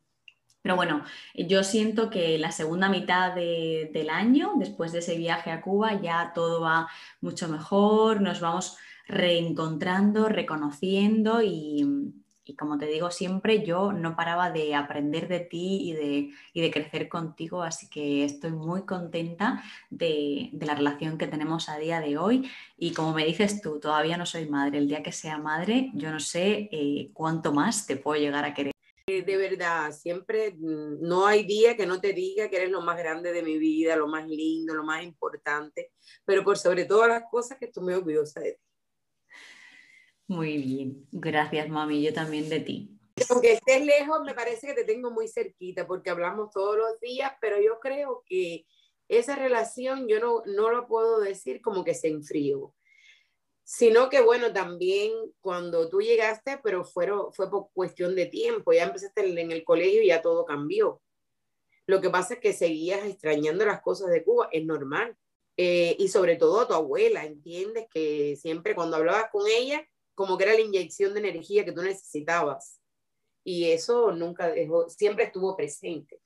Pero 0.62 0.76
bueno, 0.76 1.04
yo 1.36 1.64
siento 1.64 2.10
que 2.10 2.38
la 2.38 2.52
segunda 2.52 2.90
mitad 2.90 3.34
del 3.34 4.10
año, 4.10 4.54
después 4.58 4.92
de 4.92 5.00
ese 5.00 5.18
viaje 5.18 5.52
a 5.52 5.62
Cuba, 5.62 6.02
ya 6.02 6.34
todo 6.36 6.62
va 6.62 6.90
mucho 7.22 7.48
mejor, 7.48 8.22
nos 8.22 8.42
vamos 8.42 8.78
reencontrando, 9.08 10.30
reconociendo 10.30 11.42
y, 11.42 12.14
como 12.58 12.78
te 12.78 12.88
digo 12.88 13.10
siempre, 13.12 13.64
yo 13.66 13.94
no 13.94 14.16
paraba 14.16 14.52
de 14.52 14.76
aprender 14.76 15.28
de 15.28 15.40
ti 15.40 15.94
y 16.54 16.62
de, 16.62 16.72
crecer 16.72 17.08
contigo, 17.08 17.64
así 17.64 17.90
que 17.90 18.26
estoy 18.26 18.52
muy 18.52 18.84
contenta 18.86 19.64
de, 19.90 20.50
la 20.60 20.76
relación 20.76 21.18
que 21.18 21.28
tenemos 21.28 21.70
a 21.70 21.78
día 21.78 22.02
de 22.02 22.18
hoy. 22.18 22.50
Y 22.78 22.94
como 22.94 23.14
me 23.14 23.26
dices 23.26 23.62
tú, 23.62 23.80
todavía 23.80 24.18
no 24.18 24.26
soy 24.26 24.48
madre, 24.50 24.80
el 24.80 24.88
día 24.88 25.04
que 25.04 25.12
sea 25.12 25.38
madre, 25.38 25.92
yo 25.94 26.12
no 26.12 26.20
sé 26.20 26.70
eh, 26.72 27.12
cuánto 27.14 27.54
más 27.54 27.86
te 27.88 27.96
puedo 27.96 28.20
llegar 28.20 28.46
a 28.46 28.54
querer. 28.54 28.74
Eh, 29.10 29.24
de 29.24 29.38
verdad, 29.38 29.92
siempre 29.92 30.52
mm, 30.52 31.02
no 31.02 31.26
hay 31.26 31.44
día 31.44 31.76
que 31.76 31.88
no 31.88 32.00
te 32.00 32.14
diga 32.14 32.48
que 32.48 32.58
eres 32.58 32.70
lo 32.70 32.82
más 32.82 32.96
grande 32.96 33.34
de 33.34 33.42
mi 33.42 33.58
vida, 33.58 33.96
lo 33.96 34.08
más 34.08 34.28
lindo, 34.28 34.76
lo 34.76 34.84
más 34.84 35.04
importante, 35.04 35.92
pero 36.26 36.44
por 36.44 36.60
sobre 36.60 36.86
todas 36.86 37.10
las 37.10 37.24
cosas 37.32 37.58
que 37.58 37.66
tú 37.66 37.82
me 37.82 37.96
orgullosa 37.96 38.40
de 38.40 38.52
ti. 38.52 38.62
Muy 40.28 40.58
bien, 40.60 41.08
gracias 41.12 41.68
mami, 41.70 42.04
yo 42.04 42.14
también 42.14 42.50
de 42.50 42.60
ti. 42.60 43.00
Aunque 43.32 43.54
estés 43.54 43.84
lejos, 43.84 44.22
me 44.24 44.36
parece 44.36 44.68
que 44.68 44.76
te 44.76 44.84
tengo 44.84 45.10
muy 45.10 45.28
cerquita 45.28 45.88
porque 45.88 46.12
hablamos 46.12 46.52
todos 46.52 46.78
los 46.78 47.00
días, 47.00 47.32
pero 47.42 47.60
yo 47.60 47.80
creo 47.80 48.22
que 48.28 48.68
esa 49.08 49.36
relación 49.36 50.08
yo 50.08 50.20
no, 50.20 50.44
no 50.46 50.70
lo 50.70 50.88
puedo 50.88 51.20
decir 51.20 51.62
como 51.64 51.84
que 51.84 51.96
se 51.96 52.10
enfrió 52.10 52.76
sino 53.72 54.10
que 54.10 54.20
bueno, 54.20 54.52
también 54.52 55.12
cuando 55.42 55.90
tú 55.90 56.02
llegaste, 56.02 56.60
pero 56.64 56.84
fueron, 56.84 57.32
fue 57.32 57.52
por 57.52 57.68
cuestión 57.72 58.16
de 58.16 58.26
tiempo, 58.26 58.74
ya 58.74 58.86
empezaste 58.86 59.40
en 59.40 59.52
el 59.52 59.64
colegio 59.64 60.02
y 60.02 60.08
ya 60.08 60.24
todo 60.24 60.44
cambió. 60.44 61.04
Lo 61.86 62.02
que 62.02 62.10
pasa 62.10 62.34
es 62.34 62.40
que 62.40 62.52
seguías 62.52 63.06
extrañando 63.06 63.68
las 63.68 63.82
cosas 63.82 64.10
de 64.10 64.24
Cuba, 64.24 64.50
es 64.52 64.66
normal. 64.66 65.16
Eh, 65.56 65.96
y 66.00 66.08
sobre 66.08 66.36
todo 66.36 66.62
a 66.62 66.68
tu 66.68 66.74
abuela, 66.74 67.26
entiendes 67.26 67.86
que 67.94 68.36
siempre 68.38 68.74
cuando 68.74 68.98
hablabas 68.98 69.30
con 69.32 69.44
ella, 69.48 69.88
como 70.16 70.36
que 70.36 70.46
era 70.46 70.54
la 70.54 70.62
inyección 70.62 71.14
de 71.14 71.20
energía 71.20 71.64
que 71.64 71.72
tú 71.72 71.84
necesitabas. 71.84 72.82
Y 73.44 73.66
eso 73.66 74.12
nunca 74.12 74.50
dejó, 74.50 74.90
siempre 74.90 75.26
estuvo 75.26 75.56
presente. 75.56 76.20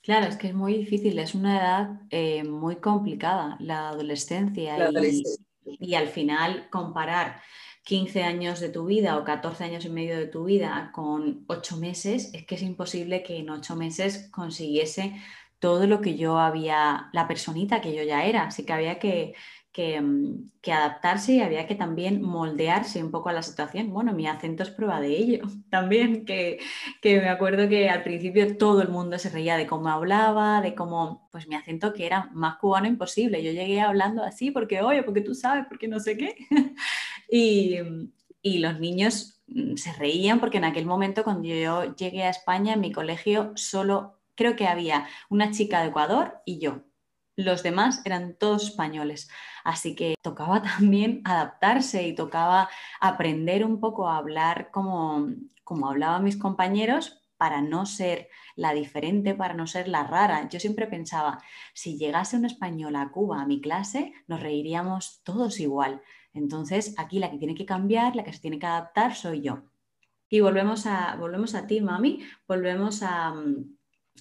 Claro, 0.00 0.28
es 0.28 0.36
que 0.38 0.46
es 0.46 0.54
muy 0.54 0.72
difícil, 0.72 1.18
es 1.18 1.34
una 1.34 1.58
edad 1.58 2.00
eh, 2.08 2.42
muy 2.44 2.76
complicada, 2.76 3.58
la 3.60 3.90
adolescencia. 3.90 4.78
La 4.78 4.86
adolescencia 4.86 5.45
y 5.66 5.94
al 5.94 6.08
final 6.08 6.68
comparar 6.70 7.40
15 7.84 8.24
años 8.24 8.60
de 8.60 8.68
tu 8.68 8.86
vida 8.86 9.16
o 9.16 9.24
14 9.24 9.64
años 9.64 9.84
y 9.84 9.90
medio 9.90 10.16
de 10.16 10.26
tu 10.26 10.44
vida 10.44 10.90
con 10.92 11.44
8 11.46 11.76
meses, 11.76 12.34
es 12.34 12.44
que 12.44 12.56
es 12.56 12.62
imposible 12.62 13.22
que 13.22 13.38
en 13.38 13.50
8 13.50 13.76
meses 13.76 14.28
consiguiese 14.32 15.14
todo 15.58 15.86
lo 15.86 16.00
que 16.00 16.16
yo 16.16 16.38
había, 16.38 17.08
la 17.12 17.28
personita 17.28 17.80
que 17.80 17.94
yo 17.94 18.02
ya 18.02 18.24
era. 18.24 18.44
Así 18.44 18.64
que 18.64 18.72
había 18.72 18.98
que, 18.98 19.34
Mm, 19.76 20.50
que, 20.62 20.72
adaptarse 20.72 21.34
y 21.34 21.40
había 21.40 21.66
que 21.66 21.74
también 21.74 22.22
moldearse 22.22 23.02
un 23.04 23.10
poco 23.10 23.28
a 23.28 23.32
la 23.32 23.42
situación. 23.42 23.92
Bueno, 23.92 24.12
mi 24.14 24.26
acento 24.26 24.62
es 24.62 24.70
prueba 24.70 25.00
de 25.00 25.08
ello 25.16 25.42
también, 25.70 26.24
que, 26.24 26.60
me 27.02 27.28
acuerdo 27.28 27.68
que 27.68 27.88
al 27.90 28.02
principio 28.02 28.56
todo 28.56 28.80
el 28.82 28.88
mundo 28.88 29.18
se 29.18 29.30
reía 29.30 29.56
de 29.56 29.66
cómo 29.66 29.88
hablaba, 29.90 30.60
de 30.62 30.74
cómo, 30.74 31.28
pues 31.30 31.46
mi 31.48 31.56
acento 31.56 31.92
que 31.92 32.06
era 32.06 32.30
más 32.32 32.56
cubano 32.56 32.86
imposible. 32.86 33.42
Yo 33.42 33.52
llegué 33.52 33.80
hablando 33.80 34.22
así 34.22 34.50
porque, 34.50 34.80
oye, 34.80 35.02
porque 35.02 35.20
tú 35.20 35.34
sabes, 35.34 35.66
porque 35.68 35.88
no 35.88 36.00
sé 36.00 36.16
qué. 36.16 36.36
y, 37.30 37.76
y 38.42 38.58
los 38.58 38.80
niños 38.80 39.42
mm, 39.48 39.76
se 39.76 39.92
reían 39.92 40.40
porque 40.40 40.58
en 40.58 40.64
aquel 40.64 40.86
momento 40.86 41.22
cuando 41.24 41.48
yo 41.48 41.94
llegué 41.96 42.24
a 42.24 42.30
España, 42.30 42.74
en 42.74 42.80
mi 42.80 42.92
colegio 42.92 43.52
solo 43.56 44.20
creo 44.36 44.56
que 44.56 44.66
había 44.66 45.06
una 45.28 45.50
chica 45.50 45.82
de 45.82 45.88
Ecuador 45.88 46.42
y 46.46 46.58
yo 46.60 46.85
los 47.36 47.62
demás 47.62 48.02
eran 48.04 48.34
todos 48.34 48.64
españoles. 48.64 49.28
Así 49.64 49.94
que 49.94 50.14
tocaba 50.22 50.62
también 50.78 51.22
adaptarse 51.24 52.06
y 52.06 52.14
tocaba 52.14 52.68
aprender 53.00 53.64
un 53.64 53.80
poco 53.80 54.08
a 54.08 54.16
hablar 54.16 54.70
como, 54.70 55.28
como 55.64 55.88
hablaban 55.88 56.24
mis 56.24 56.36
compañeros 56.36 57.22
para 57.36 57.60
no 57.60 57.84
ser 57.84 58.28
la 58.56 58.72
diferente, 58.72 59.34
para 59.34 59.54
no 59.54 59.66
ser 59.66 59.88
la 59.88 60.04
rara. 60.04 60.48
Yo 60.48 60.58
siempre 60.58 60.86
pensaba, 60.86 61.42
si 61.74 61.98
llegase 61.98 62.36
un 62.36 62.46
español 62.46 62.96
a 62.96 63.10
Cuba 63.10 63.42
a 63.42 63.46
mi 63.46 63.60
clase, 63.60 64.14
nos 64.26 64.40
reiríamos 64.40 65.20
todos 65.22 65.60
igual. 65.60 66.00
Entonces, 66.32 66.94
aquí 66.96 67.18
la 67.18 67.30
que 67.30 67.38
tiene 67.38 67.54
que 67.54 67.66
cambiar, 67.66 68.16
la 68.16 68.24
que 68.24 68.32
se 68.32 68.40
tiene 68.40 68.58
que 68.58 68.66
adaptar, 68.66 69.14
soy 69.14 69.42
yo. 69.42 69.64
Y 70.30 70.40
volvemos 70.40 70.86
a, 70.86 71.16
volvemos 71.16 71.54
a 71.54 71.66
ti, 71.66 71.80
mami, 71.80 72.20
volvemos 72.48 73.02
a, 73.02 73.32
mm, 73.32 73.76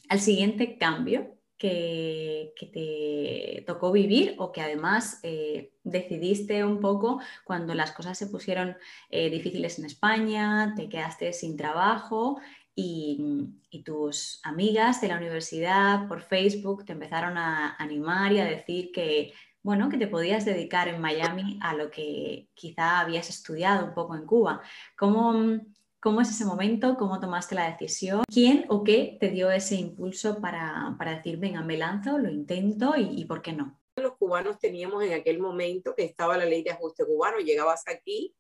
al 0.10 0.19
siguiente 0.19 0.78
cambio 0.78 1.35
que, 1.57 2.53
te 2.73 3.63
tocó 3.65 3.91
vivir 3.91 4.35
o 4.37 4.51
que 4.51 4.61
además 4.61 5.19
eh, 5.23 5.71
decidiste 5.83 6.63
un 6.63 6.79
poco 6.79 7.21
cuando 7.43 7.73
las 7.73 7.91
cosas 7.91 8.17
se 8.17 8.27
pusieron 8.27 8.77
eh, 9.09 9.29
difíciles 9.29 9.79
en 9.79 9.85
España, 9.85 10.73
te 10.75 10.89
quedaste 10.89 11.31
sin 11.33 11.57
trabajo 11.57 12.39
y, 12.75 13.61
tus 13.83 14.39
amigas 14.43 15.01
de 15.01 15.09
la 15.09 15.17
universidad 15.17 16.07
por 16.07 16.21
Facebook 16.21 16.85
te 16.85 16.93
empezaron 16.93 17.37
a 17.37 17.75
animar 17.77 18.31
y 18.31 18.39
a 18.39 18.45
decir 18.45 18.91
que, 18.93 19.33
bueno, 19.61 19.89
que 19.89 19.97
te 19.97 20.07
podías 20.07 20.45
dedicar 20.45 20.87
en 20.87 21.01
Miami 21.01 21.59
a 21.61 21.73
lo 21.75 21.91
que 21.91 22.47
quizá 22.53 23.01
habías 23.01 23.29
estudiado 23.29 23.85
un 23.85 23.93
poco 23.93 24.15
en 24.15 24.25
Cuba. 24.25 24.61
¿Cómo, 24.97 25.59
¿Cómo 26.05 26.21
es 26.21 26.29
ese 26.29 26.45
momento? 26.45 26.97
¿Cómo 26.99 27.19
tomaste 27.19 27.55
la 27.55 27.71
decisión? 27.71 28.21
¿Quién 28.31 28.65
o 28.69 28.83
qué 28.83 29.17
te 29.19 29.29
dio 29.29 29.49
ese 29.49 29.73
impulso 29.73 30.39
para, 30.39 30.95
decir, 30.99 31.37
venga, 31.37 31.63
me 31.63 31.79
lanzo, 31.79 32.19
lo 32.19 32.29
intento 32.29 32.93
y, 32.95 33.25
por 33.25 33.41
qué 33.41 33.53
no? 33.53 33.81
Los 33.95 34.15
cubanos 34.15 34.59
teníamos 34.59 35.03
en 35.03 35.13
aquel 35.13 35.39
momento 35.39 35.95
que 35.95 36.03
estaba 36.03 36.37
la 36.37 36.45
ley 36.45 36.61
de 36.61 36.69
ajuste 36.69 37.05
cubano, 37.05 37.39
llegabas 37.39 37.81
aquí 37.87 38.35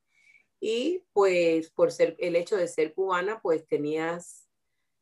y 0.59 1.05
pues 1.11 1.71
por 1.71 1.91
ser 1.91 2.15
el 2.19 2.35
hecho 2.35 2.55
de 2.55 2.67
ser 2.67 2.93
cubana, 2.93 3.39
pues 3.41 3.67
tenías 3.67 4.47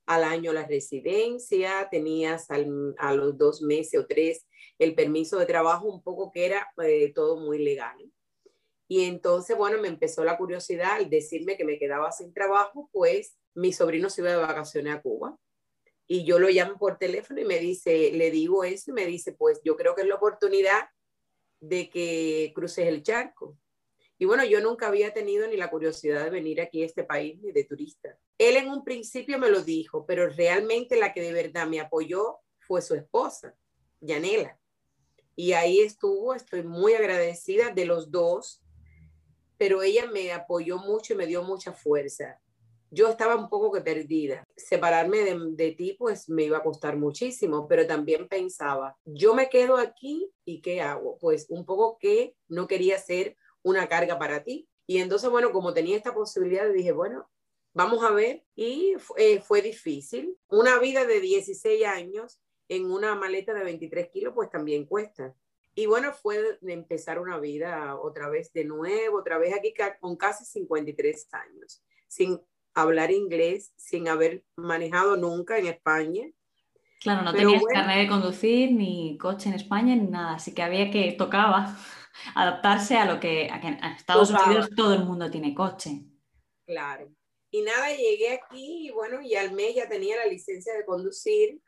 al 0.06 0.24
año 0.24 0.54
la 0.54 0.66
residencia, 0.66 1.90
tenías 1.92 2.48
a 2.50 3.14
los 3.14 3.38
dos 3.38 3.62
meses 3.62 4.00
o 4.00 4.08
tres 4.08 4.48
el 4.80 4.96
permiso 4.96 5.38
de 5.38 5.48
trabajo, 5.48 5.94
un 5.94 6.02
poco 6.02 6.32
que 6.32 6.46
era 6.46 6.72
eh, 6.82 7.12
todo 7.14 7.42
muy 7.42 7.62
legal. 7.62 7.98
Y 8.94 9.06
entonces, 9.06 9.58
bueno, 9.58 9.82
me 9.82 9.88
empezó 9.88 10.24
la 10.24 10.38
curiosidad 10.38 10.92
al 10.92 11.10
decirme 11.10 11.58
que 11.58 11.66
me 11.66 11.80
quedaba 11.80 12.12
sin 12.12 12.32
trabajo, 12.32 12.92
pues 12.92 13.36
mi 13.56 13.74
sobrino 13.74 14.08
se 14.08 14.22
iba 14.22 14.30
de 14.30 14.38
vacaciones 14.38 14.94
a 14.94 15.02
Cuba. 15.02 15.36
Y 16.06 16.26
yo 16.26 16.38
lo 16.38 16.48
llamo 16.48 16.78
por 16.78 17.00
teléfono 17.00 17.42
y 17.42 17.46
me 17.46 17.58
dice, 17.58 18.12
le 18.12 18.30
digo 18.30 18.64
eso 18.64 18.92
y 18.92 18.94
me 18.94 19.08
dice, 19.08 19.32
pues 19.32 19.60
yo 19.66 19.76
creo 19.76 19.96
que 19.96 20.04
es 20.04 20.08
la 20.08 20.14
oportunidad 20.14 20.90
de 21.60 21.90
que 21.90 22.52
cruces 22.54 22.86
el 22.86 23.02
charco. 23.02 23.58
Y 24.20 24.26
bueno, 24.26 24.46
yo 24.46 24.62
nunca 24.62 24.90
había 24.90 25.12
tenido 25.12 25.48
ni 25.48 25.58
la 25.58 25.72
curiosidad 25.72 26.24
de 26.24 26.30
venir 26.30 26.62
aquí 26.62 26.84
a 26.84 26.86
este 26.86 27.04
país 27.04 27.42
ni 27.42 27.52
de 27.52 27.64
turista. 27.64 28.16
Él 28.38 28.58
en 28.58 28.70
un 28.70 28.84
principio 28.84 29.40
me 29.40 29.50
lo 29.50 29.64
dijo, 29.64 30.06
pero 30.06 30.30
realmente 30.30 30.98
la 30.98 31.14
que 31.14 31.22
de 31.22 31.34
verdad 31.34 31.66
me 31.66 31.80
apoyó 31.80 32.42
fue 32.60 32.84
su 32.84 32.94
esposa, 32.94 33.56
Yanela. 34.02 34.60
Y 35.36 35.54
ahí 35.54 35.80
estuvo, 35.80 36.36
estoy 36.36 36.62
muy 36.62 36.94
agradecida 36.94 37.72
de 37.72 37.86
los 37.86 38.12
dos, 38.12 38.60
pero 39.58 39.82
ella 39.82 40.08
me 40.12 40.32
apoyó 40.32 40.78
mucho 40.78 41.14
y 41.14 41.18
me 41.18 41.28
dio 41.28 41.44
mucha 41.44 41.74
fuerza. 41.74 42.40
Yo 42.92 43.10
estaba 43.10 43.36
un 43.36 43.50
poco 43.50 43.72
que 43.72 43.82
perdida. 43.82 44.44
Separarme 44.56 45.20
de, 45.20 45.72
ti 45.72 45.96
pues 45.98 46.30
me 46.30 46.44
iba 46.44 46.60
a 46.60 46.64
costar 46.64 46.96
muchísimo, 46.96 47.68
pero 47.68 47.88
también 47.88 48.28
pensaba, 48.28 48.96
yo 49.04 49.34
me 49.34 49.50
quedo 49.50 49.78
aquí 49.78 50.30
y 50.46 50.62
¿qué 50.62 50.82
hago? 50.82 51.18
Pues 51.20 51.48
un 51.50 51.66
poco 51.66 51.98
que 51.98 52.36
no 52.48 52.68
quería 52.68 53.00
ser 53.00 53.36
una 53.64 53.88
carga 53.88 54.20
para 54.20 54.44
ti. 54.44 54.70
Y 54.86 55.00
entonces, 55.00 55.30
bueno, 55.30 55.52
como 55.52 55.74
tenía 55.74 55.98
esta 55.98 56.14
posibilidad, 56.14 56.70
dije, 56.72 56.92
bueno, 56.92 57.28
vamos 57.74 58.04
a 58.04 58.12
ver. 58.12 58.44
Y 58.56 58.94
eh, 59.18 59.42
fue 59.42 59.62
difícil. 59.62 60.38
Una 60.50 60.78
vida 60.78 61.06
de 61.06 61.20
16 61.20 61.86
años 61.86 62.42
en 62.70 62.92
una 62.92 63.16
maleta 63.16 63.54
de 63.54 63.64
23 63.64 64.10
kilos, 64.10 64.34
pues 64.36 64.50
también 64.50 64.86
cuesta. 64.86 65.36
Y 65.76 65.88
bueno, 65.88 66.14
fue 66.14 66.60
empezar 66.62 67.20
una 67.20 67.40
vida 67.40 67.96
otra 67.96 68.30
vez 68.30 68.54
de 68.54 68.66
nuevo, 68.66 69.20
otra 69.20 69.38
vez 69.38 69.54
aquí 69.56 69.74
con 70.00 70.16
casi 70.16 70.46
53 70.46 71.30
años, 71.34 71.84
sin 72.08 72.40
hablar 72.76 73.12
inglés, 73.12 73.74
sin 73.76 74.08
haber 74.08 74.44
manejado 74.56 75.18
nunca 75.18 75.58
en 75.58 75.68
España. 75.68 76.30
Claro, 77.00 77.24
no 77.24 77.34
tenías 77.34 77.64
carnet 77.64 77.98
de 77.98 78.08
conducir, 78.08 78.72
ni 78.72 79.18
coche 79.18 79.50
en 79.50 79.56
España, 79.56 79.96
ni 79.96 80.08
nada, 80.08 80.36
así 80.36 80.54
que 80.54 80.62
había 80.62 80.90
que, 80.92 81.14
tocaba. 81.14 81.78
adaptarse 82.36 82.96
a 82.96 83.06
lo 83.06 83.20
que 83.20 83.50
a, 83.50 83.96
Estados 83.96 84.30
Unidos 84.30 84.70
todo 84.76 84.94
el 84.94 85.04
mundo 85.04 85.30
tiene 85.30 85.54
coche. 85.54 86.04
Claro. 86.66 87.10
Y 87.52 87.62
nada, 87.62 87.90
llegué 87.90 88.34
aquí 88.34 88.88
y 88.88 88.92
bueno, 88.92 89.22
y 89.22 89.36
al 89.36 89.52
mes 89.52 89.76
ya 89.76 89.88
tenía 89.88 90.18
la 90.18 90.26
licencia 90.26 90.74
de 90.76 90.86
conducir. 90.86 91.60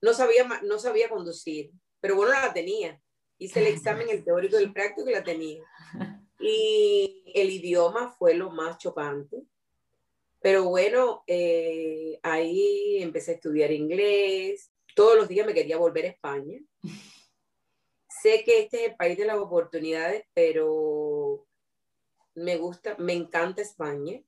No 0.00 0.12
sabía, 0.14 0.48
no 0.64 0.78
sabía 0.78 1.08
conducir, 1.08 1.70
pero 2.00 2.16
bueno, 2.16 2.32
la 2.32 2.52
tenía. 2.52 3.00
Hice 3.42 3.58
el 3.58 3.66
examen, 3.66 4.08
el 4.08 4.22
teórico 4.22 4.60
y 4.60 4.62
el 4.62 4.72
práctico 4.72 5.10
y 5.10 5.12
la 5.12 5.24
tenía. 5.24 5.62
Y 6.44 7.22
el 7.36 7.50
idioma 7.50 8.16
fue 8.18 8.34
lo 8.34 8.50
más 8.50 8.76
chocante. 8.76 9.44
Pero 10.40 10.64
bueno, 10.64 11.22
eh, 11.28 12.18
ahí 12.24 12.98
empecé 13.00 13.30
a 13.30 13.34
estudiar 13.34 13.70
inglés. 13.70 14.72
Todos 14.96 15.16
los 15.16 15.28
días 15.28 15.46
me 15.46 15.54
quería 15.54 15.76
volver 15.76 16.04
a 16.04 16.08
España. 16.08 16.58
Sé 18.08 18.42
que 18.42 18.58
este 18.58 18.78
es 18.78 18.90
el 18.90 18.96
país 18.96 19.16
de 19.16 19.26
las 19.26 19.38
oportunidades, 19.38 20.24
pero 20.34 21.46
me 22.34 22.56
gusta, 22.56 22.96
me 22.98 23.12
encanta 23.12 23.62
España. 23.62 24.20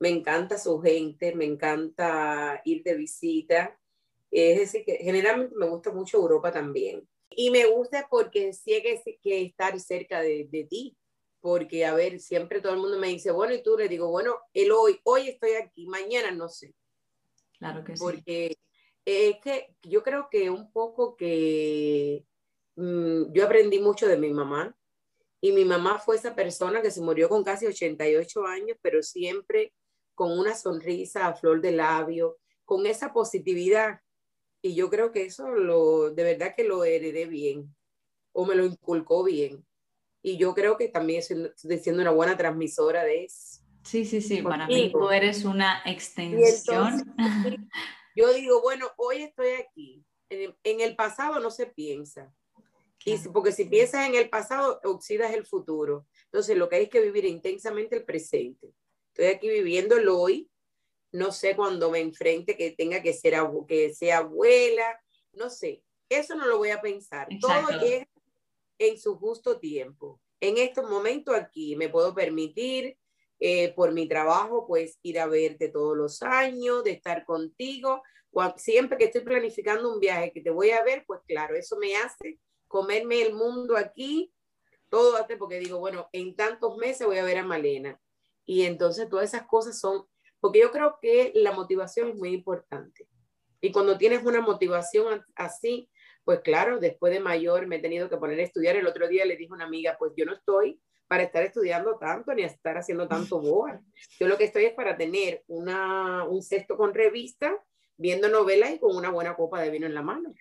Me 0.00 0.08
encanta 0.08 0.58
su 0.58 0.80
gente, 0.80 1.36
me 1.36 1.44
encanta 1.44 2.60
ir 2.64 2.82
de 2.82 2.96
visita. 2.96 3.78
Es 4.28 4.58
decir, 4.58 4.84
que 4.84 4.96
generalmente 4.96 5.54
me 5.54 5.68
gusta 5.68 5.92
mucho 5.92 6.16
Europa 6.16 6.50
también. 6.50 7.08
Y 7.36 7.50
me 7.50 7.66
gusta 7.66 8.06
porque 8.10 8.52
sí 8.52 8.82
que, 8.82 9.18
que 9.22 9.42
estar 9.42 9.78
cerca 9.80 10.20
de, 10.20 10.48
de 10.50 10.64
ti, 10.64 10.96
porque, 11.40 11.84
a 11.84 11.94
ver, 11.94 12.20
siempre 12.20 12.60
todo 12.60 12.72
el 12.72 12.80
mundo 12.80 12.98
me 12.98 13.08
dice, 13.08 13.30
bueno, 13.30 13.54
y 13.54 13.62
tú 13.62 13.76
le 13.76 13.88
digo, 13.88 14.08
bueno, 14.08 14.38
el 14.52 14.70
hoy, 14.72 15.00
hoy 15.04 15.28
estoy 15.28 15.52
aquí, 15.52 15.86
mañana 15.86 16.30
no 16.30 16.48
sé. 16.48 16.74
Claro 17.58 17.84
que 17.84 17.96
sí. 17.96 18.02
Porque 18.02 18.56
es 19.04 19.36
que 19.40 19.74
yo 19.82 20.02
creo 20.02 20.28
que 20.30 20.50
un 20.50 20.72
poco 20.72 21.16
que 21.16 22.24
mm, 22.76 23.32
yo 23.32 23.44
aprendí 23.44 23.80
mucho 23.80 24.06
de 24.06 24.16
mi 24.16 24.30
mamá, 24.30 24.76
y 25.44 25.50
mi 25.50 25.64
mamá 25.64 25.98
fue 25.98 26.14
esa 26.14 26.36
persona 26.36 26.80
que 26.80 26.92
se 26.92 27.00
murió 27.00 27.28
con 27.28 27.42
casi 27.42 27.66
88 27.66 28.46
años, 28.46 28.78
pero 28.80 29.02
siempre 29.02 29.74
con 30.14 30.38
una 30.38 30.54
sonrisa 30.54 31.26
a 31.26 31.34
flor 31.34 31.60
de 31.60 31.72
labio, 31.72 32.38
con 32.64 32.86
esa 32.86 33.12
positividad. 33.12 33.98
Y 34.62 34.74
yo 34.74 34.88
creo 34.88 35.12
que 35.12 35.24
eso 35.24 35.50
lo, 35.50 36.10
de 36.10 36.22
verdad 36.22 36.54
que 36.56 36.64
lo 36.64 36.84
heredé 36.84 37.26
bien, 37.26 37.74
o 38.32 38.46
me 38.46 38.54
lo 38.54 38.64
inculcó 38.64 39.24
bien 39.24 39.66
y 40.22 40.36
yo 40.36 40.54
creo 40.54 40.76
que 40.76 40.88
también 40.88 41.18
estoy 41.18 41.78
siendo 41.78 42.00
una 42.00 42.12
buena 42.12 42.36
transmisora 42.36 43.02
de 43.04 43.24
eso. 43.24 43.60
Sí, 43.84 44.04
sí, 44.04 44.20
sí, 44.22 44.40
para 44.40 44.68
mí 44.68 44.90
tú 44.92 45.10
eres 45.10 45.44
una 45.44 45.82
extensión. 45.84 47.14
yo 48.14 48.32
digo, 48.32 48.62
bueno, 48.62 48.88
hoy 48.96 49.24
estoy 49.24 49.48
aquí. 49.54 50.04
En, 50.30 50.80
el 50.80 50.94
pasado 50.94 51.40
no 51.40 51.50
se 51.50 51.66
piensa. 51.66 52.32
Y 53.04 53.18
porque 53.30 53.50
si 53.50 53.64
piensas 53.64 54.08
en 54.08 54.14
el 54.14 54.30
pasado, 54.30 54.80
oxidas 54.84 55.34
el 55.34 55.44
futuro. 55.44 56.06
Entonces, 56.26 56.56
lo 56.56 56.68
que 56.68 56.76
hay 56.76 56.82
es 56.84 56.88
que 56.88 57.00
vivir 57.00 57.24
intensamente 57.24 57.96
el 57.96 58.04
presente. 58.04 58.72
Estoy 59.08 59.26
aquí 59.26 59.48
viviendo 59.48 59.96
el 59.96 60.08
hoy. 60.08 60.48
No 61.12 61.30
sé 61.30 61.54
cuando 61.54 61.90
me 61.90 62.00
enfrente 62.00 62.56
que 62.56 62.72
tenga 62.72 63.02
que 63.02 63.12
ser 63.12 63.34
que 63.68 63.94
sea 63.94 64.18
abuela. 64.18 65.00
No 65.32 65.50
sé. 65.50 65.84
Eso 66.08 66.34
no 66.34 66.46
lo 66.46 66.58
voy 66.58 66.70
a 66.70 66.80
pensar. 66.80 67.28
Todo 67.40 67.68
llega 67.80 68.08
en 68.78 68.98
su 68.98 69.16
justo 69.16 69.58
tiempo. 69.58 70.20
En 70.40 70.58
estos 70.58 70.88
momentos 70.88 71.34
aquí 71.34 71.76
me 71.76 71.88
puedo 71.88 72.14
permitir, 72.14 72.98
eh, 73.38 73.72
por 73.74 73.92
mi 73.92 74.06
trabajo, 74.06 74.66
pues 74.66 74.98
ir 75.02 75.18
a 75.18 75.26
verte 75.26 75.68
todos 75.68 75.96
los 75.96 76.22
años, 76.22 76.84
de 76.84 76.92
estar 76.92 77.24
contigo. 77.24 78.02
Siempre 78.56 78.96
que 78.96 79.04
estoy 79.04 79.22
planificando 79.22 79.92
un 79.92 80.00
viaje 80.00 80.32
que 80.32 80.40
te 80.40 80.50
voy 80.50 80.70
a 80.70 80.82
ver, 80.82 81.04
pues 81.06 81.20
claro, 81.26 81.54
eso 81.56 81.76
me 81.76 81.96
hace 81.96 82.38
comerme 82.68 83.20
el 83.20 83.34
mundo 83.34 83.76
aquí, 83.76 84.32
todo 84.88 85.16
hace 85.16 85.36
porque 85.36 85.58
digo, 85.58 85.78
bueno, 85.78 86.08
en 86.12 86.36
tantos 86.36 86.76
meses 86.76 87.06
voy 87.06 87.18
a 87.18 87.24
ver 87.24 87.38
a 87.38 87.44
Malena. 87.44 88.00
Y 88.44 88.62
entonces 88.62 89.08
todas 89.08 89.34
esas 89.34 89.46
cosas 89.46 89.78
son, 89.78 90.06
porque 90.42 90.58
yo 90.58 90.72
creo 90.72 90.98
que 91.00 91.30
la 91.36 91.52
motivación 91.52 92.08
es 92.08 92.16
muy 92.16 92.34
importante. 92.34 93.06
Y 93.60 93.70
cuando 93.70 93.96
tienes 93.96 94.24
una 94.24 94.40
motivación 94.40 95.24
así, 95.36 95.88
pues 96.24 96.40
claro, 96.40 96.80
después 96.80 97.12
de 97.12 97.20
mayor 97.20 97.68
me 97.68 97.76
he 97.76 97.78
tenido 97.78 98.10
que 98.10 98.16
poner 98.16 98.40
a 98.40 98.42
estudiar. 98.42 98.74
El 98.74 98.88
otro 98.88 99.06
día 99.06 99.24
le 99.24 99.36
dije 99.36 99.52
a 99.52 99.54
una 99.54 99.66
amiga, 99.66 99.94
pues 100.00 100.12
yo 100.16 100.24
no 100.24 100.34
estoy 100.34 100.82
para 101.06 101.22
estar 101.22 101.44
estudiando 101.44 101.96
tanto 101.96 102.34
ni 102.34 102.42
estar 102.42 102.76
haciendo 102.76 103.06
tanto 103.06 103.40
boa. 103.40 103.80
Yo 104.18 104.26
lo 104.26 104.36
que 104.36 104.44
estoy 104.44 104.64
es 104.64 104.74
para 104.74 104.96
tener 104.96 105.44
una, 105.46 106.24
un 106.24 106.42
cesto 106.42 106.76
con 106.76 106.92
revista, 106.92 107.56
viendo 107.96 108.28
novelas 108.28 108.74
y 108.74 108.78
con 108.78 108.96
una 108.96 109.10
buena 109.10 109.34
copa 109.34 109.60
de 109.60 109.70
vino 109.70 109.86
en 109.86 109.94
la 109.94 110.02
mano. 110.02 110.32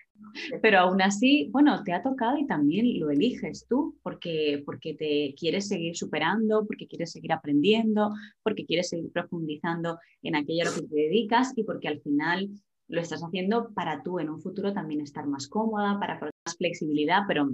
Pero 0.61 0.79
aún 0.79 1.01
así, 1.01 1.49
bueno, 1.51 1.83
te 1.83 1.93
ha 1.93 2.01
tocado 2.01 2.37
y 2.37 2.47
también 2.47 2.99
lo 2.99 3.09
eliges 3.11 3.65
tú, 3.67 3.97
porque, 4.03 4.63
porque 4.65 4.93
te 4.93 5.33
quieres 5.37 5.67
seguir 5.67 5.95
superando, 5.95 6.65
porque 6.65 6.87
quieres 6.87 7.11
seguir 7.11 7.33
aprendiendo, 7.33 8.11
porque 8.43 8.65
quieres 8.65 8.89
seguir 8.89 9.11
profundizando 9.11 9.99
en 10.21 10.35
aquello 10.35 10.63
a 10.63 10.65
lo 10.65 10.75
que 10.75 10.87
te 10.87 10.95
dedicas 10.95 11.53
y 11.55 11.63
porque 11.63 11.87
al 11.87 12.01
final 12.01 12.49
lo 12.87 13.01
estás 13.01 13.23
haciendo 13.23 13.73
para 13.73 14.03
tú 14.03 14.19
en 14.19 14.29
un 14.29 14.41
futuro 14.41 14.73
también 14.73 15.01
estar 15.01 15.25
más 15.25 15.47
cómoda, 15.47 15.97
para 15.99 16.19
más 16.19 16.57
flexibilidad, 16.57 17.21
pero 17.27 17.49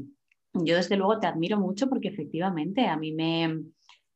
yo 0.54 0.76
desde 0.76 0.98
luego 0.98 1.20
te 1.20 1.28
admiro 1.28 1.60
mucho 1.60 1.88
porque 1.88 2.08
efectivamente 2.08 2.88
a 2.88 2.98
mí 2.98 3.14
me, 3.14 3.64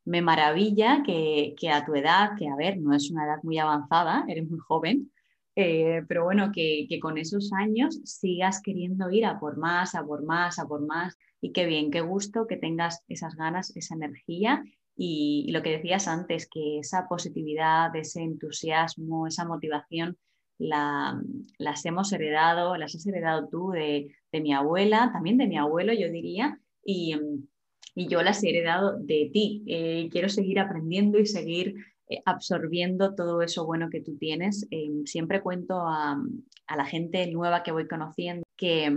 me 0.05 0.21
maravilla 0.21 1.03
que, 1.05 1.53
que, 1.57 1.69
a 1.69 1.85
tu 1.85 1.93
edad, 1.95 2.31
que 2.37 2.47
a 2.47 2.55
ver, 2.55 2.79
no 2.79 2.93
es 2.93 3.11
una 3.11 3.25
edad 3.25 3.43
muy 3.43 3.59
avanzada, 3.59 4.25
eres 4.27 4.49
muy 4.49 4.59
joven, 4.59 5.11
eh, 5.55 6.03
pero 6.07 6.23
bueno, 6.23 6.51
que, 6.53 6.87
con 7.01 7.17
esos 7.17 7.51
años 7.53 7.99
sigas 8.03 8.61
queriendo 8.61 9.09
ir 9.11 9.25
a 9.25 9.39
por 9.39 9.57
más, 9.57 9.95
a 9.95 10.03
por 10.03 10.23
más, 10.23 10.59
a 10.59 10.67
por 10.67 10.85
más, 10.85 11.17
y 11.41 11.51
qué 11.51 11.65
bien, 11.65 11.91
qué 11.91 12.01
gusto 12.01 12.47
que 12.47 12.57
tengas 12.57 13.03
esas 13.07 13.35
ganas, 13.35 13.75
esa 13.75 13.95
energía 13.95 14.63
y, 14.95 15.45
y 15.47 15.51
lo 15.51 15.61
que 15.63 15.71
decías 15.71 16.07
antes, 16.07 16.47
que 16.47 16.79
esa 16.79 17.07
positividad, 17.07 17.95
ese 17.95 18.21
entusiasmo, 18.21 19.27
esa 19.27 19.45
motivación 19.45 20.17
las 20.61 21.85
hemos 21.85 22.13
heredado, 22.13 22.77
las 22.77 22.95
has 22.95 23.05
heredado 23.05 23.47
tú 23.49 23.71
de, 23.71 24.13
mi 24.31 24.53
abuela, 24.53 25.09
también 25.11 25.37
de 25.37 25.47
mi 25.47 25.57
abuelo, 25.57 25.93
yo 25.93 26.09
diría, 26.09 26.59
y, 26.83 27.15
yo 27.95 28.23
las 28.23 28.41
he 28.43 28.49
heredado 28.49 28.97
de 28.97 29.29
ti. 29.33 29.63
Eh, 29.67 30.07
quiero 30.11 30.29
seguir 30.29 30.59
aprendiendo 30.59 31.19
y 31.19 31.25
seguir 31.25 31.75
absorbiendo 32.25 33.15
todo 33.15 33.41
eso 33.41 33.65
bueno 33.65 33.89
que 33.89 34.01
tú 34.01 34.17
tienes. 34.17 34.67
Eh, 34.71 34.89
siempre 35.05 35.41
cuento 35.41 35.81
a, 35.87 36.21
la 36.75 36.85
gente 36.85 37.29
nueva 37.31 37.63
que 37.63 37.71
voy 37.71 37.87
conociendo 37.87 38.43
que, 38.55 38.95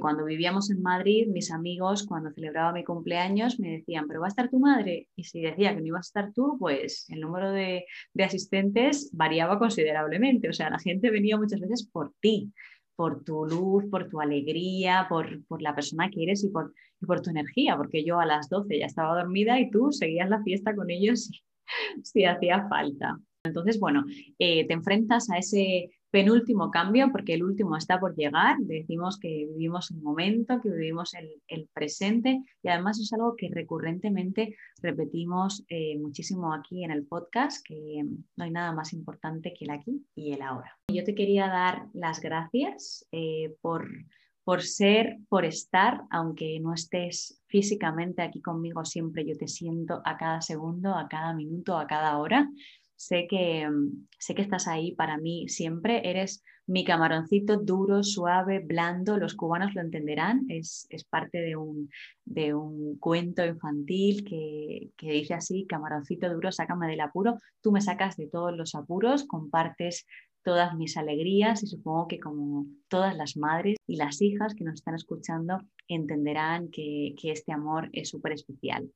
cuando 0.00 0.24
vivíamos 0.24 0.70
en 0.70 0.82
Madrid, 0.82 1.28
mis 1.28 1.52
amigos, 1.52 2.06
cuando 2.06 2.32
celebraba 2.32 2.72
mi 2.72 2.84
cumpleaños, 2.84 3.60
me 3.60 3.70
decían, 3.70 4.06
pero 4.08 4.20
va 4.20 4.26
a 4.26 4.28
estar 4.28 4.50
tu 4.50 4.58
madre. 4.58 5.08
Y 5.14 5.24
si 5.24 5.40
decía 5.40 5.74
que 5.74 5.80
no 5.80 5.86
iba 5.86 5.98
a 5.98 6.00
estar 6.00 6.32
tú, 6.32 6.56
pues 6.58 7.06
el 7.10 7.20
número 7.20 7.52
de, 7.52 7.84
de 8.14 8.24
asistentes 8.24 9.10
variaba 9.12 9.58
considerablemente. 9.58 10.48
O 10.48 10.52
sea, 10.52 10.70
la 10.70 10.78
gente 10.78 11.10
venía 11.10 11.36
muchas 11.36 11.60
veces 11.60 11.86
por 11.86 12.12
ti 12.20 12.52
por 12.96 13.22
tu 13.22 13.44
luz, 13.44 13.84
por 13.90 14.08
tu 14.08 14.20
alegría, 14.20 15.06
por, 15.08 15.42
la 15.60 15.74
persona 15.74 16.10
que 16.10 16.22
eres 16.22 16.42
y 16.42 16.48
por, 16.48 16.72
y 17.00 17.06
por, 17.06 17.20
tu 17.20 17.30
energía, 17.30 17.76
porque 17.76 18.02
yo 18.04 18.18
a 18.18 18.26
las 18.26 18.48
12 18.48 18.78
ya 18.78 18.86
estaba 18.86 19.14
dormida 19.14 19.60
y 19.60 19.70
tú 19.70 19.92
seguías 19.92 20.30
la 20.30 20.42
fiesta 20.42 20.74
con 20.74 20.90
ellos 20.90 21.30
si 22.02 22.24
hacía 22.24 22.68
falta. 22.68 23.18
Entonces, 23.44 23.78
bueno, 23.78 24.04
eh, 24.38 24.66
te 24.66 24.74
enfrentas 24.74 25.30
a 25.30 25.38
ese 25.38 25.90
penúltimo 26.10 26.70
cambio, 26.70 27.10
porque 27.12 27.34
el 27.34 27.42
último 27.42 27.76
está 27.76 28.00
por 28.00 28.16
llegar. 28.16 28.56
Decimos 28.60 29.18
que 29.18 29.46
vivimos 29.50 29.90
un 29.90 30.02
momento, 30.02 30.60
que 30.62 30.70
vivimos 30.70 31.14
el, 31.14 31.68
presente 31.74 32.42
y 32.62 32.68
además 32.68 32.98
es 32.98 33.12
algo 33.12 33.34
que 33.36 33.50
recurrentemente 33.52 34.56
repetimos 34.80 35.64
eh, 35.68 35.98
muchísimo 35.98 36.54
aquí 36.54 36.84
en 36.84 36.90
el 36.90 37.04
podcast, 37.04 37.62
que 37.66 38.02
no 38.36 38.44
hay 38.44 38.50
nada 38.50 38.72
más 38.72 38.92
importante 38.92 39.52
que 39.52 39.66
el 39.66 39.72
aquí 39.72 40.06
y 40.14 40.32
el 40.32 40.42
ahora. 40.42 40.76
Yo 40.90 41.04
te 41.04 41.14
quería 41.14 41.48
dar 41.48 41.86
las 41.92 42.20
gracias 42.20 43.06
eh, 43.12 43.54
por 43.60 43.86
por 44.46 44.62
ser, 44.62 45.18
por 45.28 45.44
estar, 45.44 46.04
aunque 46.08 46.60
no 46.60 46.72
estés 46.72 47.42
físicamente 47.48 48.22
aquí 48.22 48.40
conmigo 48.40 48.84
siempre, 48.84 49.26
yo 49.26 49.36
te 49.36 49.48
siento 49.48 50.00
a 50.04 50.16
cada 50.16 50.40
segundo, 50.40 50.94
a 50.94 51.08
cada 51.08 51.34
minuto, 51.34 51.76
a 51.76 51.88
cada 51.88 52.16
hora. 52.18 52.48
Sé 52.94 53.26
que, 53.28 53.68
mm, 53.68 54.06
sé 54.16 54.36
que 54.36 54.42
estás 54.42 54.68
ahí 54.68 54.94
para 54.94 55.18
mí 55.18 55.48
siempre. 55.48 56.08
Eres 56.08 56.44
mi 56.64 56.84
camaroncito 56.84 57.56
duro, 57.56 58.04
suave, 58.04 58.60
blando. 58.60 59.16
Los 59.18 59.34
cubanos 59.34 59.74
lo 59.74 59.80
entenderán. 59.80 60.44
Es, 60.48 60.86
parte 61.10 61.38
de 61.38 61.56
un, 61.56 61.90
de 62.24 62.54
un, 62.54 62.98
cuento 63.00 63.44
infantil 63.44 64.24
que, 64.24 64.90
que 64.96 65.10
dice 65.10 65.34
así, 65.34 65.66
camaroncito 65.66 66.32
duro, 66.32 66.52
sácame 66.52 66.86
del 66.86 67.00
apuro. 67.00 67.36
Tú 67.60 67.72
me 67.72 67.80
sacas 67.80 68.16
de 68.16 68.28
todos 68.28 68.56
los 68.56 68.76
apuros, 68.76 69.24
compartes 69.24 70.06
todas 70.46 70.76
mis 70.76 70.96
alegrías 70.96 71.64
y 71.64 71.66
supongo 71.66 72.06
que 72.06 72.20
como 72.20 72.66
todas 72.86 73.16
las 73.16 73.36
madres 73.36 73.78
y 73.84 73.96
las 73.96 74.22
hijas 74.22 74.54
que 74.54 74.62
nos 74.62 74.74
están 74.74 74.94
escuchando 74.94 75.58
entenderán 75.88 76.70
que, 76.70 77.16
este 77.24 77.52
amor 77.52 77.90
es 77.92 78.10
súper 78.10 78.30
especial. 78.30 78.88